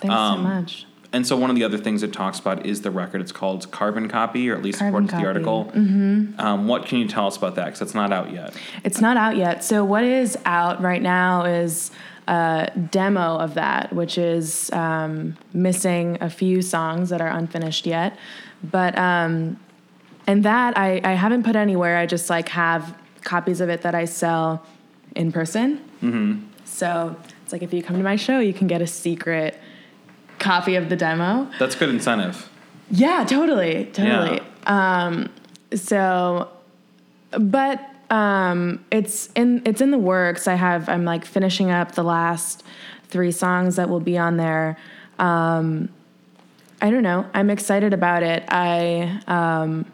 Thanks 0.00 0.14
Um, 0.14 0.38
so 0.38 0.42
much. 0.44 0.86
And 1.12 1.26
so 1.26 1.36
one 1.36 1.50
of 1.50 1.56
the 1.56 1.64
other 1.64 1.76
things 1.76 2.02
it 2.02 2.12
talks 2.12 2.38
about 2.38 2.64
is 2.64 2.82
the 2.82 2.90
record. 2.90 3.20
It's 3.20 3.32
called 3.32 3.70
Carbon 3.70 4.08
Copy, 4.08 4.48
or 4.50 4.54
at 4.54 4.62
least 4.62 4.78
Carbon 4.78 5.04
according 5.04 5.08
to 5.08 5.16
the 5.16 5.26
article. 5.26 5.64
Mm-hmm. 5.74 6.40
Um, 6.40 6.66
what 6.68 6.86
can 6.86 6.98
you 6.98 7.08
tell 7.08 7.26
us 7.26 7.36
about 7.36 7.54
that? 7.56 7.66
Because 7.66 7.82
it's 7.82 7.94
not 7.94 8.12
out 8.12 8.32
yet. 8.32 8.56
It's 8.82 9.00
not 9.00 9.16
out 9.16 9.36
yet. 9.36 9.62
So 9.62 9.84
what 9.84 10.04
is 10.04 10.38
out 10.46 10.80
right 10.80 11.02
now 11.02 11.44
is 11.44 11.90
a 12.28 12.70
demo 12.90 13.36
of 13.36 13.54
that, 13.54 13.92
which 13.92 14.16
is 14.16 14.70
um, 14.72 15.36
missing 15.52 16.16
a 16.20 16.30
few 16.30 16.62
songs 16.62 17.10
that 17.10 17.20
are 17.20 17.28
unfinished 17.28 17.86
yet. 17.86 18.16
But 18.62 18.96
um, 18.96 19.58
and 20.26 20.44
that 20.44 20.78
I, 20.78 21.00
I 21.04 21.12
haven't 21.12 21.42
put 21.42 21.56
anywhere. 21.56 21.98
I 21.98 22.06
just 22.06 22.30
like 22.30 22.48
have 22.50 22.96
copies 23.22 23.60
of 23.60 23.68
it 23.68 23.82
that 23.82 23.94
I 23.94 24.06
sell 24.06 24.64
in 25.14 25.32
person. 25.32 25.78
Mm-hmm. 26.02 26.46
So 26.64 27.16
it's 27.42 27.52
like 27.52 27.62
if 27.62 27.74
you 27.74 27.82
come 27.82 27.96
to 27.96 28.02
my 28.02 28.16
show, 28.16 28.38
you 28.38 28.54
can 28.54 28.66
get 28.66 28.80
a 28.80 28.86
secret 28.86 29.58
copy 30.42 30.74
of 30.74 30.88
the 30.88 30.96
demo. 30.96 31.48
That's 31.58 31.74
good 31.74 31.88
incentive. 31.88 32.50
Yeah, 32.90 33.24
totally, 33.24 33.86
totally. 33.86 34.40
Um, 34.66 35.30
so, 35.74 36.48
but 37.30 37.80
um, 38.10 38.84
it's 38.90 39.30
in 39.34 39.62
it's 39.64 39.80
in 39.80 39.90
the 39.90 39.98
works. 39.98 40.46
I 40.46 40.54
have 40.54 40.88
I'm 40.88 41.04
like 41.04 41.24
finishing 41.24 41.70
up 41.70 41.92
the 41.92 42.02
last 42.02 42.62
three 43.08 43.32
songs 43.32 43.76
that 43.76 43.88
will 43.88 44.00
be 44.00 44.18
on 44.18 44.36
there. 44.36 44.76
Um, 45.18 45.88
I 46.82 46.90
don't 46.90 47.02
know. 47.02 47.26
I'm 47.32 47.48
excited 47.48 47.94
about 47.94 48.22
it. 48.22 48.44
I 48.48 49.20
um, 49.26 49.86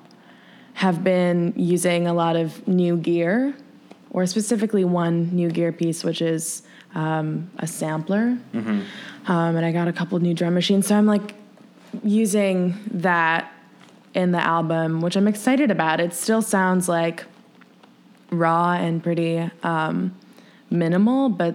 have 0.75 1.05
been 1.05 1.53
using 1.57 2.07
a 2.07 2.15
lot 2.15 2.35
of 2.35 2.67
new 2.67 2.97
gear, 2.97 3.55
or 4.11 4.27
specifically 4.27 4.85
one 4.85 5.31
new 5.35 5.51
gear 5.51 5.71
piece, 5.71 6.03
which 6.03 6.23
is 6.23 6.63
um, 6.95 7.51
a 7.59 7.67
sampler. 7.67 8.39
Um, 9.29 9.57
and 9.57 9.65
I 9.65 9.73
got 9.73 9.87
a 9.89 9.93
couple 9.93 10.19
new 10.19 10.35
drum 10.35 10.55
machines. 10.55 10.87
So 10.87 10.97
I'm 10.97 11.07
like 11.07 11.35
using 12.03 12.75
that 12.91 13.53
in 14.15 14.33
the 14.33 14.41
album, 14.41 15.01
which 15.01 15.17
I'm 15.17 15.29
excited 15.29 15.71
about. 15.71 16.01
It 16.01 16.15
still 16.15 16.43
sounds 16.43 16.89
like 16.89 17.25
raw 18.31 18.73
and 18.73 19.03
pretty 19.03 19.51
um, 19.63 20.15
minimal, 20.71 21.29
but 21.29 21.55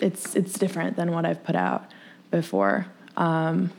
it's 0.00 0.34
it's 0.36 0.58
different 0.58 0.96
than 0.96 1.12
what 1.12 1.24
I've 1.24 1.42
put 1.44 1.56
out 1.56 1.90
before. 2.30 2.86
Um, 3.16 3.70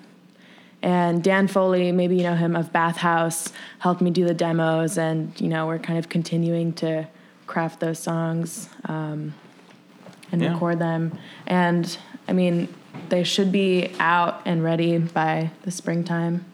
and 0.82 1.24
Dan 1.24 1.48
Foley, 1.48 1.92
maybe 1.92 2.16
you 2.18 2.24
know 2.24 2.36
him 2.36 2.56
of 2.56 2.72
Bathhouse, 2.72 3.52
helped 3.80 4.02
me 4.02 4.10
do 4.10 4.26
the 4.26 4.34
demos, 4.34 4.98
and 4.98 5.40
you 5.40 5.48
know 5.50 5.68
we're 5.68 5.80
kind 5.80 6.00
of 6.00 6.08
continuing 6.10 6.74
to 6.74 7.08
craft 7.46 7.80
those 7.82 8.00
songs 8.00 8.70
um, 8.86 9.34
and 10.32 10.42
Yeah. 10.42 10.54
record 10.54 10.80
them. 10.80 11.18
And 11.46 11.98
I 12.28 12.34
mean, 12.34 12.68
they 13.10 13.24
should 13.24 13.52
be 13.52 13.92
out 14.00 14.42
and 14.46 14.64
ready 14.64 14.98
by 14.98 15.52
the 15.64 15.72
springtime. 15.72 16.46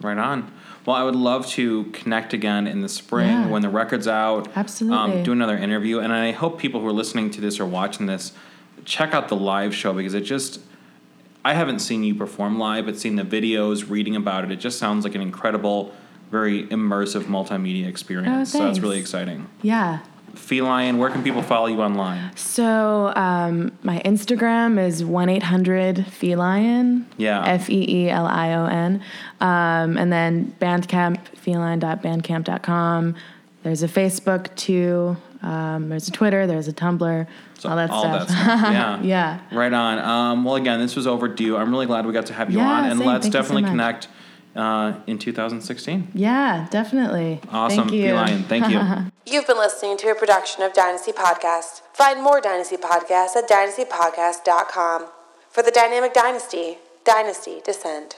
Right 0.00 0.18
on. 0.18 0.50
Well, 0.84 0.96
I 0.96 1.04
would 1.04 1.14
love 1.14 1.46
to 1.50 1.84
connect 1.92 2.32
again 2.34 2.66
in 2.66 2.80
the 2.80 2.88
spring 2.88 3.28
Yeah. 3.28 3.46
when 3.46 3.62
the 3.62 3.68
record's 3.68 4.08
out. 4.08 4.48
Absolutely. 4.56 4.98
Um, 4.98 5.22
do 5.22 5.30
another 5.32 5.56
interview, 5.56 6.00
and 6.00 6.12
I 6.12 6.32
hope 6.32 6.58
people 6.58 6.80
who 6.80 6.86
are 6.88 6.92
listening 6.92 7.30
to 7.30 7.40
this 7.40 7.60
or 7.60 7.66
watching 7.66 8.06
this 8.06 8.32
check 8.84 9.14
out 9.14 9.28
the 9.28 9.36
live 9.36 9.74
show 9.74 9.92
because 9.92 10.14
it 10.14 10.22
just. 10.22 10.60
I 11.44 11.54
haven't 11.54 11.80
seen 11.80 12.04
you 12.04 12.14
perform 12.14 12.56
live, 12.58 12.86
but 12.86 12.96
seeing 12.96 13.16
the 13.16 13.24
videos, 13.24 13.90
reading 13.90 14.14
about 14.14 14.44
it, 14.44 14.52
it 14.52 14.56
just 14.60 14.78
sounds 14.78 15.04
like 15.04 15.16
an 15.16 15.20
incredible, 15.20 15.92
very 16.30 16.64
immersive 16.68 17.22
multimedia 17.24 17.88
experience. 17.88 18.28
Oh, 18.54 18.58
so 18.58 18.58
it's 18.58 18.74
thanks. 18.74 18.78
really 18.78 18.98
exciting. 19.00 19.48
Yeah. 19.60 20.00
Fee 20.34 20.62
Lion, 20.62 20.98
where 20.98 21.10
can 21.10 21.22
people 21.22 21.42
follow 21.42 21.66
you 21.66 21.80
online? 21.82 22.34
So 22.36 23.12
um, 23.16 23.72
my 23.82 24.00
Instagram 24.04 24.78
is 24.82 25.04
one 25.04 25.28
eight 25.28 25.42
hundred 25.42 26.06
feline. 26.06 27.06
Yeah. 27.16 27.44
F 27.44 27.68
E 27.70 27.84
E 28.06 28.10
L 28.10 28.26
I 28.26 28.54
O 28.54 28.66
N. 28.66 29.02
Um, 29.40 29.96
and 29.98 30.12
then 30.12 30.54
Bandcamp 30.60 31.18
feline.bandcamp.com. 31.36 33.14
There's 33.62 33.82
a 33.82 33.88
Facebook 33.88 34.54
too. 34.56 35.16
Um, 35.42 35.88
there's 35.88 36.08
a 36.08 36.12
Twitter. 36.12 36.46
There's 36.46 36.68
a 36.68 36.72
Tumblr. 36.72 37.26
So 37.58 37.68
all 37.68 37.76
that 37.76 37.90
stuff. 37.90 38.28
Yeah. 38.72 39.00
Yeah. 39.02 39.40
Right 39.52 39.72
on. 39.72 39.98
Um, 39.98 40.44
well, 40.44 40.56
again, 40.56 40.80
this 40.80 40.96
was 40.96 41.06
overdue. 41.06 41.56
I'm 41.56 41.70
really 41.70 41.86
glad 41.86 42.06
we 42.06 42.12
got 42.12 42.26
to 42.26 42.32
have 42.32 42.50
you 42.50 42.58
Yeah, 42.58 42.68
on, 42.68 42.84
and 42.86 42.98
same. 42.98 43.06
let's 43.08 43.24
Thank 43.24 43.32
so 43.32 43.38
definitely 43.40 43.62
much. 43.62 43.70
connect 43.70 44.08
uh, 44.54 44.94
in 45.06 45.18
2016. 45.18 46.08
Yeah, 46.14 46.68
definitely. 46.70 47.40
Awesome, 47.50 47.88
Thank 47.88 47.92
you. 47.92 48.02
Fee 48.02 48.12
Lion. 48.12 48.42
Thank 48.44 48.68
you. 48.70 48.80
You've 49.32 49.46
been 49.46 49.58
listening 49.58 49.96
to 49.98 50.10
a 50.10 50.14
production 50.14 50.62
of 50.62 50.72
Dynasty 50.72 51.12
Podcast. 51.12 51.82
Find 51.94 52.22
more 52.22 52.40
Dynasty 52.40 52.76
Podcasts 52.76 53.36
at 53.36 53.48
dynastypodcast.com. 53.48 55.06
For 55.50 55.62
the 55.62 55.70
Dynamic 55.70 56.14
Dynasty, 56.14 56.78
Dynasty 57.04 57.60
Descend. 57.64 58.16